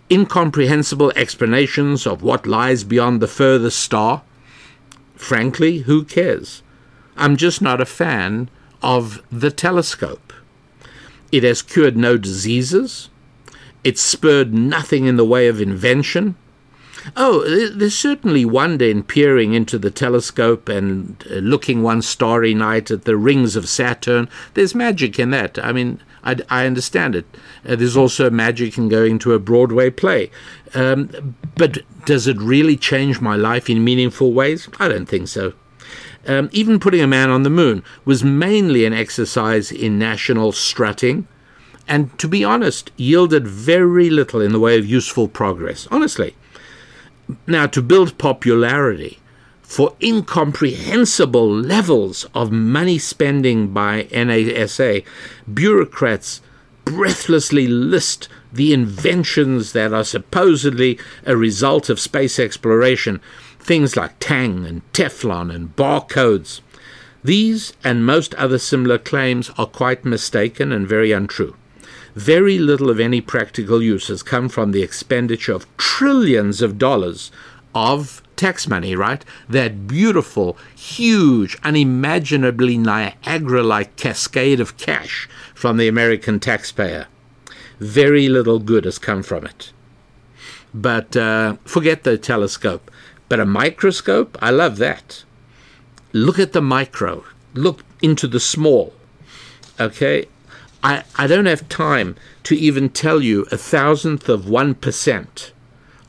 Incomprehensible 0.09 1.11
explanations 1.15 2.07
of 2.07 2.23
what 2.23 2.47
lies 2.47 2.83
beyond 2.83 3.21
the 3.21 3.27
furthest 3.27 3.79
star. 3.79 4.23
Frankly, 5.15 5.79
who 5.79 6.03
cares? 6.03 6.63
I'm 7.15 7.37
just 7.37 7.61
not 7.61 7.79
a 7.79 7.85
fan 7.85 8.49
of 8.81 9.21
the 9.31 9.51
telescope. 9.51 10.33
It 11.31 11.43
has 11.43 11.61
cured 11.61 11.95
no 11.95 12.17
diseases, 12.17 13.09
it 13.83 13.97
spurred 13.97 14.53
nothing 14.53 15.05
in 15.05 15.17
the 15.17 15.25
way 15.25 15.47
of 15.47 15.61
invention. 15.61 16.35
Oh, 17.15 17.43
there's 17.69 17.97
certainly 17.97 18.45
wonder 18.45 18.85
in 18.85 19.03
peering 19.03 19.53
into 19.53 19.77
the 19.77 19.91
telescope 19.91 20.69
and 20.69 21.23
uh, 21.29 21.35
looking 21.35 21.81
one 21.81 22.01
starry 22.01 22.53
night 22.53 22.91
at 22.91 23.05
the 23.05 23.17
rings 23.17 23.55
of 23.55 23.67
Saturn. 23.67 24.29
There's 24.53 24.75
magic 24.75 25.19
in 25.19 25.31
that. 25.31 25.57
I 25.63 25.71
mean, 25.71 26.01
I, 26.23 26.37
I 26.49 26.65
understand 26.65 27.15
it. 27.15 27.25
Uh, 27.67 27.75
there's 27.75 27.97
also 27.97 28.29
magic 28.29 28.77
in 28.77 28.89
going 28.89 29.19
to 29.19 29.33
a 29.33 29.39
Broadway 29.39 29.89
play. 29.89 30.29
Um, 30.73 31.35
but 31.55 31.79
does 32.05 32.27
it 32.27 32.37
really 32.37 32.77
change 32.77 33.19
my 33.19 33.35
life 33.35 33.69
in 33.69 33.83
meaningful 33.83 34.33
ways? 34.33 34.69
I 34.79 34.87
don't 34.87 35.07
think 35.07 35.27
so. 35.27 35.53
Um, 36.27 36.49
even 36.51 36.79
putting 36.79 37.01
a 37.01 37.07
man 37.07 37.31
on 37.31 37.41
the 37.43 37.49
moon 37.49 37.83
was 38.05 38.23
mainly 38.23 38.85
an 38.85 38.93
exercise 38.93 39.71
in 39.71 39.97
national 39.97 40.51
strutting 40.51 41.27
and 41.87 42.17
to 42.19 42.27
be 42.27 42.43
honest, 42.43 42.91
yielded 42.95 43.47
very 43.47 44.09
little 44.09 44.39
in 44.39 44.53
the 44.53 44.59
way 44.59 44.77
of 44.77 44.85
useful 44.85 45.27
progress, 45.27 45.87
honestly. 45.91 46.35
Now, 47.47 47.67
to 47.67 47.81
build 47.81 48.17
popularity 48.17 49.19
for 49.61 49.95
incomprehensible 50.01 51.49
levels 51.49 52.25
of 52.33 52.51
money 52.51 52.97
spending 52.97 53.69
by 53.69 54.03
NASA, 54.03 55.03
bureaucrats 55.51 56.41
breathlessly 56.83 57.67
list 57.67 58.27
the 58.51 58.73
inventions 58.73 59.71
that 59.71 59.93
are 59.93 60.03
supposedly 60.03 60.99
a 61.25 61.37
result 61.37 61.89
of 61.89 61.99
space 61.99 62.37
exploration, 62.37 63.21
things 63.59 63.95
like 63.95 64.19
Tang 64.19 64.65
and 64.65 64.81
Teflon 64.91 65.53
and 65.53 65.75
barcodes. 65.75 66.59
These 67.23 67.73
and 67.83 68.05
most 68.05 68.33
other 68.35 68.57
similar 68.57 68.97
claims 68.97 69.51
are 69.57 69.67
quite 69.67 70.03
mistaken 70.03 70.71
and 70.71 70.87
very 70.87 71.11
untrue 71.11 71.55
very 72.15 72.57
little 72.57 72.89
of 72.89 72.99
any 72.99 73.21
practical 73.21 73.81
use 73.81 74.07
has 74.07 74.23
come 74.23 74.49
from 74.49 74.71
the 74.71 74.83
expenditure 74.83 75.53
of 75.53 75.65
trillions 75.77 76.61
of 76.61 76.77
dollars 76.77 77.31
of 77.73 78.21
tax 78.35 78.67
money, 78.67 78.95
right? 78.95 79.23
That 79.47 79.87
beautiful, 79.87 80.57
huge, 80.75 81.57
unimaginably 81.63 82.77
Niagara 82.77 83.63
like 83.63 83.95
cascade 83.95 84.59
of 84.59 84.77
cash 84.77 85.29
from 85.53 85.77
the 85.77 85.87
American 85.87 86.39
taxpayer. 86.39 87.07
Very 87.79 88.27
little 88.27 88.59
good 88.59 88.85
has 88.85 88.97
come 88.97 89.23
from 89.23 89.45
it. 89.45 89.71
But 90.73 91.15
uh, 91.15 91.57
forget 91.65 92.03
the 92.03 92.17
telescope. 92.17 92.89
But 93.29 93.39
a 93.39 93.45
microscope, 93.45 94.37
I 94.41 94.49
love 94.49 94.77
that. 94.77 95.23
Look 96.13 96.39
at 96.39 96.51
the 96.51 96.61
micro, 96.61 97.23
look 97.53 97.83
into 98.01 98.27
the 98.27 98.39
small. 98.39 98.93
Okay, 99.79 100.25
I, 100.83 101.03
I 101.15 101.27
don't 101.27 101.45
have 101.45 101.69
time 101.69 102.15
to 102.43 102.55
even 102.55 102.89
tell 102.89 103.21
you 103.21 103.45
a 103.51 103.57
thousandth 103.57 104.27
of 104.29 104.45
1% 104.45 105.51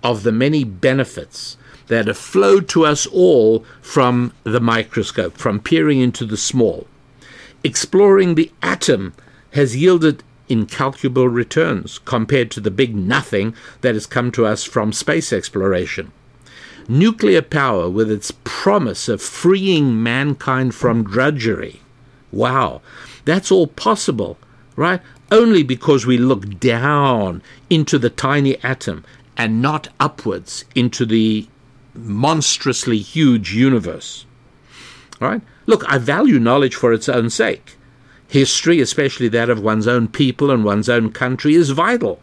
of 0.03 0.23
the 0.23 0.33
many 0.33 0.65
benefits 0.65 1.57
that 1.89 2.07
have 2.07 2.17
flowed 2.17 2.69
to 2.71 2.87
us 2.87 3.07
all 3.07 3.65
from 3.83 4.33
the 4.45 4.61
microscope, 4.61 5.37
from 5.37 5.61
peering 5.61 6.01
into 6.01 6.25
the 6.25 6.37
small. 6.37 6.87
Exploring 7.63 8.35
the 8.35 8.51
atom 8.63 9.13
has 9.53 9.77
yielded 9.77 10.23
incalculable 10.49 11.29
returns 11.29 11.99
compared 11.99 12.51
to 12.51 12.61
the 12.61 12.71
big 12.71 12.97
nothing 12.97 13.55
that 13.83 13.95
has 13.95 14.07
come 14.07 14.33
to 14.33 14.47
us 14.47 14.65
from 14.65 14.93
space 14.93 15.33
exploration. 15.33 16.13
Nuclear 16.89 17.43
power, 17.43 17.89
with 17.89 18.11
its 18.11 18.33
promise 18.43 19.09
of 19.09 19.23
freeing 19.23 20.03
mankind 20.03 20.75
from 20.75 21.05
drudgery, 21.05 21.81
wow, 22.33 22.81
that's 23.25 23.53
all 23.53 23.67
possible 23.67 24.37
right? 24.77 25.01
Only 25.31 25.63
because 25.63 26.07
we 26.07 26.19
look 26.19 26.59
down 26.59 27.43
into 27.71 27.99
the 27.99 28.11
tiny 28.11 28.63
atom 28.63 29.05
and 29.37 29.63
not 29.63 29.89
upwards 29.99 30.65
into 30.75 31.07
the 31.07 31.49
monstrously 31.95 32.99
huge 32.99 33.55
universe. 33.55 34.27
Right? 35.21 35.43
Look, 35.67 35.85
I 35.89 35.99
value 35.99 36.39
knowledge 36.39 36.75
for 36.75 36.93
its 36.93 37.09
own 37.09 37.31
sake. 37.31 37.77
History, 38.29 38.81
especially 38.81 39.29
that 39.29 39.51
of 39.51 39.61
one's 39.61 39.87
own 39.87 40.09
people 40.09 40.51
and 40.51 40.65
one's 40.65 40.89
own 40.89 41.13
country, 41.13 41.55
is 41.55 41.71
vital. 41.71 42.21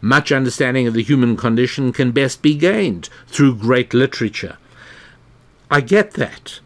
Much 0.00 0.32
understanding 0.32 0.86
of 0.86 0.94
the 0.94 1.02
human 1.02 1.36
condition 1.36 1.92
can 1.92 2.10
best 2.10 2.42
be 2.42 2.54
gained 2.54 3.08
through 3.26 3.56
great 3.56 3.92
literature. 3.92 4.56
I 5.70 5.80
get 5.80 6.12
that. 6.12 6.60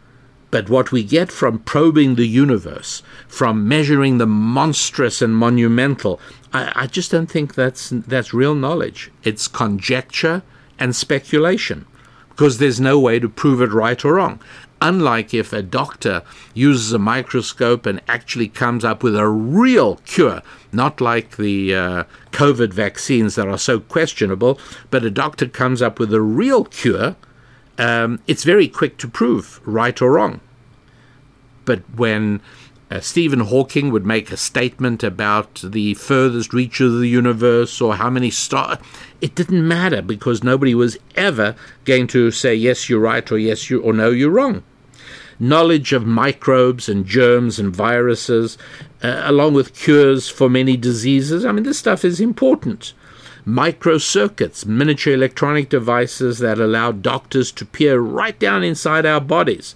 But 0.56 0.70
what 0.70 0.90
we 0.90 1.04
get 1.04 1.30
from 1.30 1.58
probing 1.58 2.14
the 2.14 2.26
universe, 2.26 3.02
from 3.28 3.68
measuring 3.68 4.16
the 4.16 4.26
monstrous 4.26 5.20
and 5.20 5.36
monumental, 5.36 6.18
I, 6.50 6.72
I 6.74 6.86
just 6.86 7.10
don't 7.10 7.30
think 7.30 7.54
that's 7.54 7.90
that's 7.90 8.32
real 8.32 8.54
knowledge. 8.54 9.10
It's 9.22 9.48
conjecture 9.48 10.42
and 10.78 10.96
speculation, 10.96 11.84
because 12.30 12.56
there's 12.56 12.80
no 12.80 12.98
way 12.98 13.18
to 13.18 13.28
prove 13.28 13.60
it 13.60 13.70
right 13.70 14.02
or 14.02 14.14
wrong. 14.14 14.40
Unlike 14.80 15.34
if 15.34 15.52
a 15.52 15.60
doctor 15.60 16.22
uses 16.54 16.90
a 16.94 16.98
microscope 16.98 17.84
and 17.84 18.00
actually 18.08 18.48
comes 18.48 18.82
up 18.82 19.02
with 19.02 19.14
a 19.14 19.28
real 19.28 19.96
cure, 20.06 20.40
not 20.72 21.02
like 21.02 21.36
the 21.36 21.74
uh, 21.74 22.04
COVID 22.32 22.72
vaccines 22.72 23.34
that 23.34 23.46
are 23.46 23.58
so 23.58 23.78
questionable, 23.78 24.58
but 24.90 25.04
a 25.04 25.10
doctor 25.10 25.48
comes 25.48 25.82
up 25.82 25.98
with 25.98 26.14
a 26.14 26.22
real 26.22 26.64
cure 26.64 27.14
um, 27.78 28.20
it's 28.26 28.44
very 28.44 28.68
quick 28.68 28.96
to 28.98 29.08
prove 29.08 29.60
right 29.64 30.00
or 30.00 30.12
wrong. 30.12 30.40
But 31.66 31.80
when 31.94 32.40
uh, 32.90 33.00
Stephen 33.00 33.40
Hawking 33.40 33.90
would 33.90 34.06
make 34.06 34.32
a 34.32 34.36
statement 34.36 35.02
about 35.02 35.60
the 35.62 35.92
furthest 35.94 36.54
reach 36.54 36.80
of 36.80 36.98
the 36.98 37.08
universe 37.08 37.80
or 37.80 37.96
how 37.96 38.08
many 38.08 38.30
stars, 38.30 38.78
it 39.20 39.34
didn't 39.34 39.66
matter 39.66 40.00
because 40.00 40.42
nobody 40.42 40.74
was 40.74 40.96
ever 41.16 41.54
going 41.84 42.06
to 42.08 42.30
say 42.30 42.54
yes, 42.54 42.88
you're 42.88 43.00
right, 43.00 43.30
or 43.30 43.38
yes, 43.38 43.68
you 43.68 43.82
or 43.82 43.92
no, 43.92 44.10
you're 44.10 44.30
wrong. 44.30 44.62
Knowledge 45.38 45.92
of 45.92 46.06
microbes 46.06 46.88
and 46.88 47.04
germs 47.04 47.58
and 47.58 47.74
viruses, 47.76 48.56
uh, 49.02 49.20
along 49.24 49.52
with 49.52 49.74
cures 49.74 50.30
for 50.30 50.48
many 50.48 50.78
diseases. 50.78 51.44
I 51.44 51.52
mean, 51.52 51.64
this 51.64 51.78
stuff 51.78 52.06
is 52.06 52.20
important 52.20 52.94
microcircuits, 53.46 54.66
miniature 54.66 55.14
electronic 55.14 55.68
devices 55.68 56.40
that 56.40 56.58
allow 56.58 56.90
doctors 56.90 57.52
to 57.52 57.64
peer 57.64 58.00
right 58.00 58.38
down 58.40 58.64
inside 58.64 59.06
our 59.06 59.20
bodies, 59.20 59.74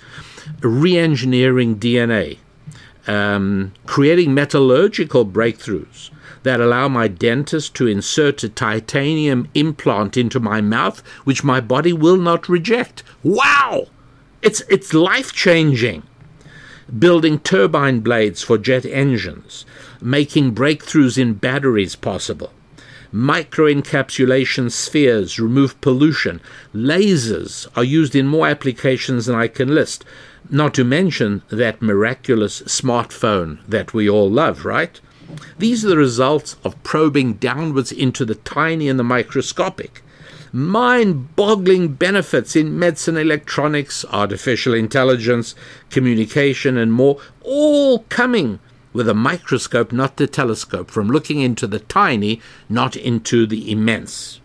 re 0.60 0.96
engineering 0.96 1.76
DNA, 1.76 2.38
um, 3.06 3.72
creating 3.86 4.34
metallurgical 4.34 5.26
breakthroughs 5.26 6.10
that 6.42 6.60
allow 6.60 6.88
my 6.88 7.06
dentist 7.06 7.74
to 7.74 7.86
insert 7.86 8.42
a 8.42 8.48
titanium 8.48 9.48
implant 9.54 10.16
into 10.16 10.40
my 10.40 10.60
mouth, 10.60 11.00
which 11.24 11.44
my 11.44 11.60
body 11.60 11.92
will 11.92 12.16
not 12.16 12.48
reject. 12.48 13.02
Wow! 13.22 13.88
It's, 14.42 14.62
it's 14.70 14.94
life 14.94 15.32
changing. 15.32 16.02
Building 16.98 17.38
turbine 17.38 18.00
blades 18.00 18.42
for 18.42 18.58
jet 18.58 18.84
engines, 18.86 19.64
making 20.00 20.54
breakthroughs 20.54 21.18
in 21.18 21.34
batteries 21.34 21.94
possible 21.94 22.52
microencapsulation 23.12 24.70
spheres 24.70 25.40
remove 25.40 25.80
pollution. 25.80 26.40
Lasers 26.74 27.66
are 27.76 27.84
used 27.84 28.14
in 28.14 28.26
more 28.26 28.46
applications 28.46 29.26
than 29.26 29.36
I 29.36 29.48
can 29.48 29.74
list, 29.74 30.04
not 30.50 30.74
to 30.74 30.84
mention 30.84 31.42
that 31.48 31.80
miraculous 31.80 32.62
smartphone 32.62 33.58
that 33.66 33.94
we 33.94 34.08
all 34.08 34.30
love, 34.30 34.64
right? 34.64 35.00
These 35.58 35.84
are 35.84 35.88
the 35.88 35.96
results 35.96 36.56
of 36.64 36.82
probing 36.82 37.34
downwards 37.34 37.92
into 37.92 38.24
the 38.24 38.34
tiny 38.34 38.88
and 38.88 38.98
the 38.98 39.04
microscopic. 39.04 40.02
Mind 40.52 41.36
boggling 41.36 41.94
benefits 41.94 42.56
in 42.56 42.76
medicine, 42.76 43.16
electronics, 43.16 44.04
artificial 44.10 44.74
intelligence, 44.74 45.54
communication, 45.90 46.76
and 46.76 46.92
more, 46.92 47.20
all 47.42 48.00
coming 48.08 48.58
with 48.92 49.08
a 49.08 49.14
microscope, 49.14 49.92
not 49.92 50.16
the 50.16 50.26
telescope, 50.26 50.90
from 50.90 51.08
looking 51.08 51.40
into 51.40 51.68
the 51.68 51.78
tiny, 51.78 52.40
not 52.68 52.96
into 52.96 53.46
the 53.46 53.70
immense. 53.70 54.40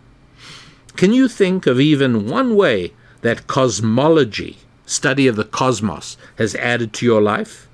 Can 0.96 1.12
you 1.12 1.28
think 1.28 1.66
of 1.66 1.80
even 1.80 2.30
one 2.30 2.56
way 2.56 2.94
that 3.22 3.48
cosmology, 3.48 4.60
study 4.86 5.28
of 5.28 5.36
the 5.36 5.44
cosmos, 5.44 6.18
has 6.38 6.56
added 6.56 6.94
to 6.94 7.06
your 7.06 7.22
life? 7.22 7.68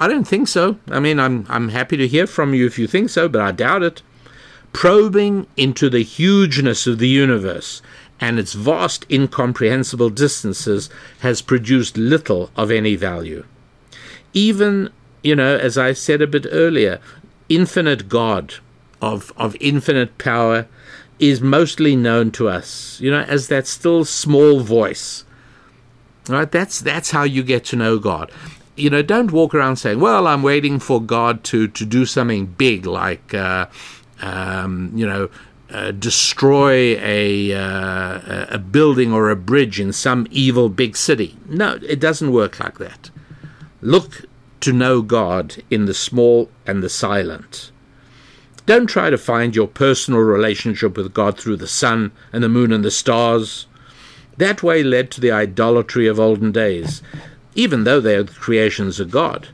I 0.00 0.08
don't 0.08 0.26
think 0.26 0.48
so. 0.48 0.78
I 0.88 1.00
mean, 1.00 1.18
I'm, 1.18 1.46
I'm 1.48 1.70
happy 1.70 1.96
to 1.96 2.08
hear 2.08 2.26
from 2.26 2.54
you 2.54 2.66
if 2.66 2.78
you 2.78 2.86
think 2.86 3.10
so, 3.10 3.28
but 3.28 3.40
I 3.40 3.52
doubt 3.52 3.82
it. 3.82 4.02
Probing 4.72 5.46
into 5.56 5.88
the 5.88 6.02
hugeness 6.02 6.86
of 6.86 6.98
the 6.98 7.08
universe 7.08 7.82
and 8.20 8.38
its 8.38 8.52
vast, 8.52 9.06
incomprehensible 9.10 10.10
distances 10.10 10.90
has 11.20 11.42
produced 11.42 11.96
little 11.96 12.50
of 12.56 12.70
any 12.70 12.94
value. 12.94 13.44
Even 14.34 14.90
you 15.22 15.34
know, 15.34 15.56
as 15.56 15.76
I 15.76 15.92
said 15.92 16.22
a 16.22 16.26
bit 16.26 16.46
earlier, 16.50 17.00
infinite 17.48 18.08
God 18.08 18.54
of, 19.00 19.32
of 19.36 19.56
infinite 19.60 20.18
power 20.18 20.66
is 21.18 21.40
mostly 21.40 21.96
known 21.96 22.30
to 22.32 22.48
us, 22.48 23.00
you 23.00 23.10
know, 23.10 23.22
as 23.22 23.48
that 23.48 23.66
still 23.66 24.04
small 24.04 24.60
voice. 24.60 25.24
Right? 26.28 26.50
That's 26.50 26.80
that's 26.80 27.10
how 27.10 27.22
you 27.22 27.42
get 27.42 27.64
to 27.66 27.76
know 27.76 27.98
God. 27.98 28.30
You 28.76 28.90
know, 28.90 29.02
don't 29.02 29.32
walk 29.32 29.54
around 29.54 29.76
saying, 29.76 30.00
"Well, 30.00 30.26
I'm 30.26 30.42
waiting 30.42 30.78
for 30.78 31.00
God 31.00 31.44
to 31.44 31.68
to 31.68 31.84
do 31.84 32.06
something 32.06 32.46
big, 32.46 32.86
like 32.86 33.34
uh, 33.34 33.66
um, 34.20 34.92
you 34.94 35.06
know, 35.06 35.30
uh, 35.70 35.92
destroy 35.92 36.96
a 37.00 37.52
uh, 37.54 38.46
a 38.50 38.58
building 38.58 39.12
or 39.12 39.30
a 39.30 39.36
bridge 39.36 39.80
in 39.80 39.92
some 39.92 40.26
evil 40.30 40.68
big 40.68 40.96
city." 40.96 41.36
No, 41.48 41.78
it 41.82 42.00
doesn't 42.00 42.32
work 42.32 42.60
like 42.60 42.78
that. 42.78 43.10
Look 43.80 44.24
to 44.60 44.72
know 44.72 45.02
God 45.02 45.62
in 45.70 45.86
the 45.86 45.94
small 45.94 46.50
and 46.66 46.82
the 46.82 46.88
silent. 46.88 47.70
Don't 48.66 48.86
try 48.86 49.08
to 49.08 49.16
find 49.16 49.56
your 49.56 49.66
personal 49.66 50.20
relationship 50.20 50.96
with 50.96 51.14
God 51.14 51.38
through 51.38 51.56
the 51.56 51.66
sun 51.66 52.12
and 52.34 52.44
the 52.44 52.50
moon 52.50 52.70
and 52.70 52.84
the 52.84 52.90
stars. 52.90 53.66
That 54.38 54.62
way 54.62 54.82
led 54.82 55.10
to 55.10 55.20
the 55.20 55.32
idolatry 55.32 56.06
of 56.06 56.18
olden 56.18 56.52
days, 56.52 57.02
even 57.54 57.84
though 57.84 58.00
they 58.00 58.14
are 58.14 58.22
the 58.22 58.32
creations 58.32 59.00
of 59.00 59.10
God. 59.10 59.48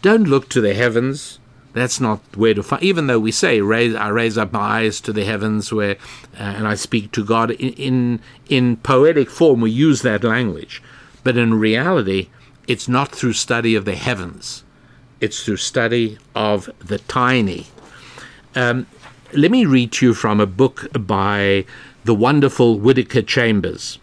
Don't 0.00 0.28
look 0.28 0.48
to 0.50 0.60
the 0.60 0.74
heavens. 0.74 1.40
That's 1.72 2.00
not 2.00 2.20
where 2.36 2.54
to 2.54 2.62
find. 2.62 2.82
Even 2.82 3.08
though 3.08 3.18
we 3.18 3.32
say, 3.32 3.60
raise, 3.60 3.94
I 3.94 4.08
raise 4.08 4.38
up 4.38 4.52
my 4.52 4.60
eyes 4.60 5.00
to 5.02 5.12
the 5.12 5.24
heavens, 5.24 5.72
where 5.72 5.96
uh, 6.38 6.42
and 6.42 6.66
I 6.68 6.76
speak 6.76 7.10
to 7.12 7.24
God 7.24 7.50
in, 7.50 7.72
in 7.74 8.20
in 8.48 8.76
poetic 8.78 9.28
form, 9.28 9.60
we 9.60 9.70
use 9.70 10.02
that 10.02 10.24
language, 10.24 10.82
but 11.24 11.36
in 11.36 11.54
reality, 11.58 12.30
it's 12.68 12.88
not 12.88 13.10
through 13.12 13.34
study 13.34 13.74
of 13.74 13.84
the 13.84 13.96
heavens, 13.96 14.64
it's 15.20 15.44
through 15.44 15.56
study 15.58 16.16
of 16.34 16.70
the 16.78 16.98
tiny. 16.98 17.66
Um, 18.54 18.86
let 19.32 19.50
me 19.50 19.64
read 19.66 19.92
to 19.92 20.06
you 20.06 20.14
from 20.14 20.40
a 20.40 20.46
book 20.46 20.86
by 20.92 21.64
the 22.04 22.14
wonderful 22.14 22.78
Whittaker 22.78 23.22
Chambers. 23.22 23.98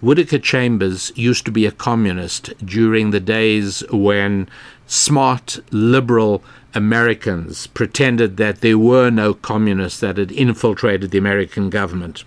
Whittaker 0.00 0.38
Chambers 0.38 1.10
used 1.16 1.44
to 1.46 1.50
be 1.50 1.66
a 1.66 1.72
communist 1.72 2.54
during 2.64 3.10
the 3.10 3.20
days 3.20 3.82
when 3.90 4.48
smart 4.86 5.58
liberal 5.72 6.42
Americans 6.72 7.66
pretended 7.66 8.36
that 8.36 8.60
there 8.60 8.78
were 8.78 9.10
no 9.10 9.34
communists 9.34 9.98
that 10.00 10.16
had 10.16 10.30
infiltrated 10.30 11.10
the 11.10 11.18
American 11.18 11.68
government. 11.68 12.22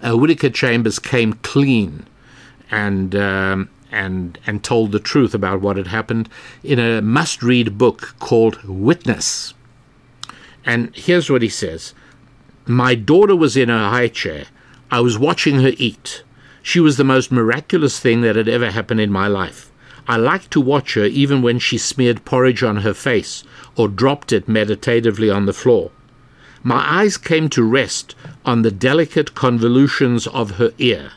Uh, 0.00 0.16
Whittaker 0.16 0.50
Chambers 0.50 1.00
came 1.00 1.32
clean 1.34 2.06
and 2.70 3.16
um, 3.16 3.68
and 3.90 4.38
and 4.46 4.62
told 4.62 4.92
the 4.92 5.00
truth 5.00 5.34
about 5.34 5.60
what 5.60 5.76
had 5.76 5.88
happened 5.88 6.28
in 6.62 6.78
a 6.78 7.02
must-read 7.02 7.76
book 7.76 8.14
called 8.20 8.62
Witness. 8.64 9.54
And 10.64 10.94
here's 10.94 11.28
what 11.28 11.42
he 11.42 11.48
says: 11.48 11.94
My 12.64 12.94
daughter 12.94 13.34
was 13.34 13.56
in 13.56 13.70
her 13.70 13.88
high 13.88 14.08
chair. 14.08 14.46
I 14.90 15.00
was 15.00 15.18
watching 15.18 15.60
her 15.60 15.72
eat. 15.78 16.22
She 16.64 16.80
was 16.80 16.96
the 16.96 17.04
most 17.04 17.30
miraculous 17.30 18.00
thing 18.00 18.22
that 18.22 18.34
had 18.34 18.48
ever 18.48 18.72
happened 18.72 18.98
in 18.98 19.12
my 19.12 19.28
life. 19.28 19.70
I 20.08 20.16
liked 20.16 20.50
to 20.50 20.60
watch 20.60 20.94
her 20.94 21.04
even 21.04 21.42
when 21.42 21.60
she 21.60 21.78
smeared 21.78 22.24
porridge 22.24 22.64
on 22.64 22.78
her 22.78 22.94
face 22.94 23.44
or 23.76 23.86
dropped 23.86 24.32
it 24.32 24.48
meditatively 24.48 25.30
on 25.30 25.46
the 25.46 25.52
floor. 25.52 25.92
My 26.64 26.82
eyes 27.02 27.16
came 27.16 27.48
to 27.50 27.62
rest 27.62 28.16
on 28.44 28.62
the 28.62 28.72
delicate 28.72 29.36
convolutions 29.36 30.26
of 30.26 30.52
her 30.52 30.72
ear 30.78 31.12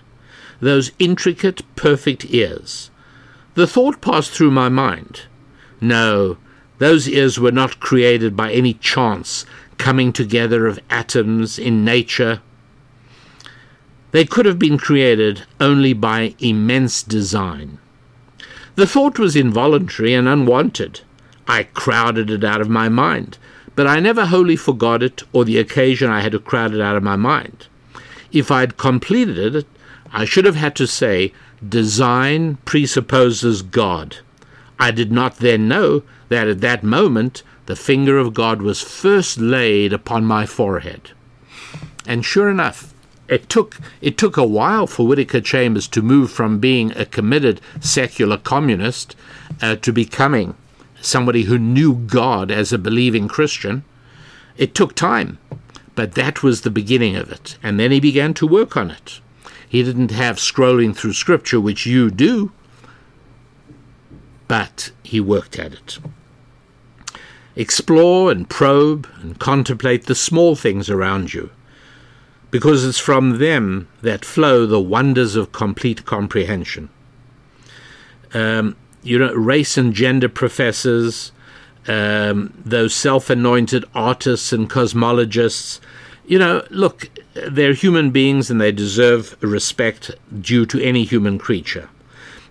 those 0.59 0.91
intricate, 0.99 1.61
perfect 1.75 2.25
ears. 2.25 2.89
The 3.55 3.67
thought 3.67 4.01
passed 4.01 4.31
through 4.31 4.51
my 4.51 4.69
mind. 4.69 5.23
No, 5.79 6.37
those 6.79 7.07
ears 7.07 7.39
were 7.39 7.51
not 7.51 7.79
created 7.79 8.35
by 8.35 8.51
any 8.51 8.73
chance 8.73 9.45
coming 9.77 10.11
together 10.11 10.67
of 10.67 10.79
atoms 10.89 11.59
in 11.59 11.85
nature. 11.85 12.41
They 14.11 14.25
could 14.25 14.45
have 14.45 14.59
been 14.59 14.77
created 14.77 15.43
only 15.59 15.93
by 15.93 16.35
immense 16.39 17.03
design. 17.03 17.77
The 18.75 18.87
thought 18.87 19.19
was 19.19 19.35
involuntary 19.35 20.13
and 20.13 20.27
unwanted. 20.27 21.01
I 21.47 21.63
crowded 21.63 22.29
it 22.29 22.43
out 22.43 22.61
of 22.61 22.69
my 22.69 22.89
mind, 22.89 23.37
but 23.75 23.87
I 23.87 23.99
never 23.99 24.27
wholly 24.27 24.55
forgot 24.55 25.01
it 25.01 25.23
or 25.33 25.45
the 25.45 25.57
occasion 25.57 26.09
I 26.09 26.21
had 26.21 26.33
to 26.33 26.39
crowd 26.39 26.73
it 26.73 26.81
out 26.81 26.95
of 26.95 27.03
my 27.03 27.15
mind. 27.15 27.67
If 28.31 28.51
I 28.51 28.61
had 28.61 28.77
completed 28.77 29.55
it, 29.55 29.65
I 30.11 30.25
should 30.25 30.45
have 30.45 30.55
had 30.55 30.75
to 30.77 30.87
say, 30.87 31.33
design 31.67 32.57
presupposes 32.65 33.61
God. 33.61 34.17
I 34.79 34.91
did 34.91 35.11
not 35.11 35.37
then 35.37 35.67
know 35.67 36.03
that 36.29 36.47
at 36.47 36.61
that 36.61 36.83
moment 36.83 37.43
the 37.65 37.75
finger 37.75 38.17
of 38.17 38.33
God 38.33 38.61
was 38.61 38.81
first 38.81 39.37
laid 39.39 39.91
upon 39.91 40.25
my 40.25 40.45
forehead. 40.45 41.11
And 42.05 42.23
sure 42.23 42.49
enough, 42.49 42.93
it 43.27 43.49
took 43.49 43.77
it 44.01 44.17
took 44.17 44.37
a 44.37 44.45
while 44.45 44.87
for 44.87 45.05
Whittaker 45.05 45.41
Chambers 45.41 45.87
to 45.89 46.01
move 46.01 46.31
from 46.31 46.59
being 46.59 46.91
a 46.95 47.05
committed 47.05 47.61
secular 47.79 48.37
communist 48.37 49.15
uh, 49.61 49.75
to 49.77 49.91
becoming 49.91 50.55
somebody 51.01 51.43
who 51.43 51.57
knew 51.57 51.95
God 51.95 52.51
as 52.51 52.71
a 52.71 52.77
believing 52.77 53.27
Christian. 53.27 53.83
It 54.57 54.73
took 54.73 54.95
time, 54.95 55.37
but 55.95 56.13
that 56.13 56.43
was 56.43 56.61
the 56.61 56.71
beginning 56.71 57.15
of 57.15 57.31
it. 57.31 57.57
And 57.61 57.79
then 57.79 57.91
he 57.91 57.99
began 57.99 58.33
to 58.35 58.47
work 58.47 58.75
on 58.75 58.91
it. 58.91 59.19
He 59.67 59.83
didn't 59.83 60.11
have 60.11 60.37
scrolling 60.37 60.95
through 60.95 61.13
scripture, 61.13 61.59
which 61.59 61.85
you 61.85 62.09
do, 62.09 62.51
but 64.47 64.91
he 65.03 65.19
worked 65.19 65.59
at 65.59 65.73
it. 65.73 65.99
Explore 67.55 68.31
and 68.31 68.49
probe 68.49 69.07
and 69.21 69.39
contemplate 69.39 70.05
the 70.05 70.15
small 70.15 70.55
things 70.55 70.89
around 70.89 71.33
you, 71.33 71.49
because 72.51 72.85
it's 72.85 72.99
from 72.99 73.39
them 73.39 73.87
that 74.01 74.25
flow 74.25 74.65
the 74.65 74.79
wonders 74.79 75.35
of 75.35 75.51
complete 75.51 76.05
comprehension. 76.05 76.89
Um, 78.33 78.75
you 79.03 79.19
know, 79.19 79.33
race 79.33 79.77
and 79.77 79.93
gender 79.93 80.29
professors, 80.29 81.31
um, 81.87 82.53
those 82.65 82.93
self 82.93 83.29
anointed 83.29 83.85
artists 83.93 84.51
and 84.51 84.69
cosmologists, 84.69 85.79
you 86.25 86.37
know, 86.37 86.65
look, 86.69 87.09
they're 87.33 87.73
human 87.73 88.11
beings 88.11 88.49
and 88.51 88.59
they 88.59 88.71
deserve 88.71 89.37
respect 89.41 90.11
due 90.41 90.65
to 90.65 90.81
any 90.81 91.05
human 91.05 91.37
creature. 91.37 91.89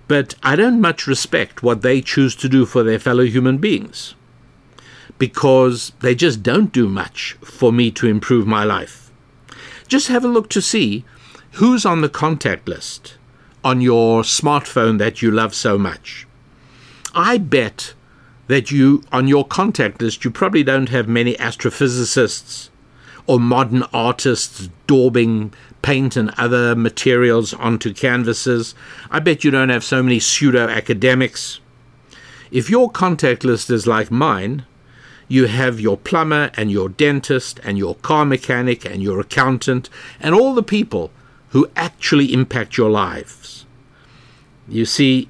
But 0.09 0.35
I 0.43 0.57
don't 0.57 0.81
much 0.81 1.07
respect 1.07 1.63
what 1.63 1.83
they 1.83 2.01
choose 2.01 2.37
to 2.37 2.49
do 2.49 2.65
for 2.65 2.83
their 2.83 2.99
fellow 2.99 3.25
human 3.25 3.59
beings 3.59 4.15
because 5.19 5.93
they 6.01 6.15
just 6.15 6.43
don't 6.43 6.73
do 6.73 6.89
much 6.89 7.37
for 7.43 7.73
me 7.73 7.91
to 7.91 8.07
improve 8.07 8.47
my 8.47 8.65
life. 8.65 9.06
Just 9.87 10.09
have 10.09 10.25
a 10.25 10.29
look 10.29 10.51
to 10.51 10.61
see 10.61 11.05
who's 11.53 11.87
on 11.87 12.01
the 12.01 12.09
contact 12.09 12.69
list 12.69 13.17
on 13.65 13.81
your 13.81 14.23
smartphone 14.23 14.99
that 14.99 15.23
you 15.23 15.31
love 15.31 15.55
so 15.55 15.79
much. 15.79 16.27
I 17.15 17.39
bet 17.39 17.95
that 18.47 18.71
you, 18.71 19.03
on 19.11 19.27
your 19.27 19.45
contact 19.45 20.01
list, 20.01 20.25
you 20.25 20.31
probably 20.31 20.63
don't 20.63 20.89
have 20.91 21.09
many 21.09 21.35
astrophysicists 21.35 22.69
or 23.27 23.41
modern 23.41 23.83
artists 23.93 24.69
daubing 24.87 25.53
paint 25.83 26.17
and 26.17 26.31
other 26.37 26.77
materials 26.77 27.55
onto 27.55 27.93
canvases. 27.93 28.75
I 29.11 29.19
bet 29.21 29.45
you 29.45 29.51
don't 29.51 29.69
have 29.69 29.83
so 29.85 30.03
many 30.03 30.21
pseudo 30.21 30.69
academics. 30.69 31.61
If 32.51 32.71
your 32.71 32.91
contact 32.91 33.45
list 33.45 33.71
is 33.71 33.87
like 33.87 34.11
mine, 34.11 34.65
you 35.29 35.47
have 35.47 35.81
your 35.81 35.97
plumber 35.97 36.51
and 36.55 36.71
your 36.71 36.89
dentist 36.89 37.61
and 37.65 37.77
your 37.77 37.97
car 37.97 38.25
mechanic 38.25 38.85
and 38.85 39.03
your 39.03 39.21
accountant 39.21 39.91
and 40.21 40.35
all 40.35 40.55
the 40.55 40.63
people 40.63 41.11
who 41.51 41.69
actually 41.75 42.33
impact 42.33 42.77
your 42.77 42.91
lives. 42.91 43.67
You 44.69 44.85
see, 44.85 45.29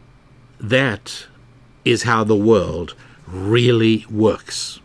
that 0.59 1.27
is 1.85 2.03
how 2.03 2.25
the 2.25 2.37
world 2.37 2.95
really 3.27 4.05
works. 4.11 4.81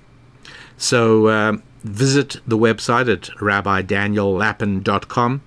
So, 0.78 1.30
um, 1.30 1.64
visit 1.84 2.38
the 2.46 2.58
website 2.58 3.12
at 3.12 3.24
rabbidaniellapin.com. 3.38 5.42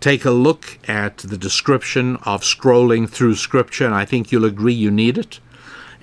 Take 0.00 0.24
a 0.24 0.30
look 0.30 0.78
at 0.86 1.18
the 1.18 1.38
description 1.38 2.16
of 2.16 2.42
scrolling 2.42 3.08
through 3.08 3.36
Scripture, 3.36 3.86
and 3.86 3.94
I 3.94 4.04
think 4.04 4.30
you'll 4.30 4.44
agree 4.44 4.74
you 4.74 4.90
need 4.90 5.18
it. 5.18 5.40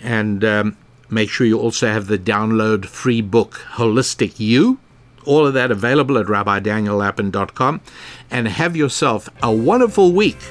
And 0.01 0.43
um, 0.43 0.77
make 1.13 1.29
sure 1.29 1.47
you 1.47 1.59
also 1.59 1.87
have 1.87 2.07
the 2.07 2.17
download 2.17 2.85
free 2.85 3.21
book, 3.21 3.65
Holistic 3.73 4.39
You. 4.39 4.79
All 5.25 5.47
of 5.47 5.53
that 5.53 5.71
available 5.71 6.17
at 6.17 6.25
rabbidaniellapin.com. 6.25 7.81
And 8.31 8.47
have 8.47 8.75
yourself 8.75 9.29
a 9.41 9.51
wonderful 9.51 10.11
week 10.11 10.41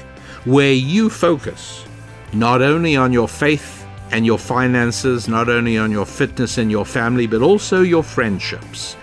where 0.45 0.73
you 0.73 1.09
focus 1.09 1.85
not 2.33 2.61
only 2.61 2.95
on 2.95 3.13
your 3.13 3.27
faith 3.27 3.85
and 4.11 4.25
your 4.25 4.39
finances, 4.39 5.27
not 5.27 5.49
only 5.49 5.77
on 5.77 5.91
your 5.91 6.05
fitness 6.05 6.57
and 6.57 6.71
your 6.71 6.85
family, 6.85 7.27
but 7.27 7.41
also 7.41 7.81
your 7.81 8.03
friendships 8.03 8.95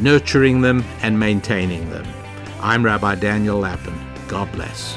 nurturing 0.00 0.60
them, 0.60 0.84
and 1.02 1.18
maintaining 1.18 1.88
them. 1.90 2.06
I'm 2.60 2.84
Rabbi 2.84 3.16
Daniel 3.16 3.58
Lapin. 3.58 3.98
God 4.28 4.50
bless. 4.52 4.96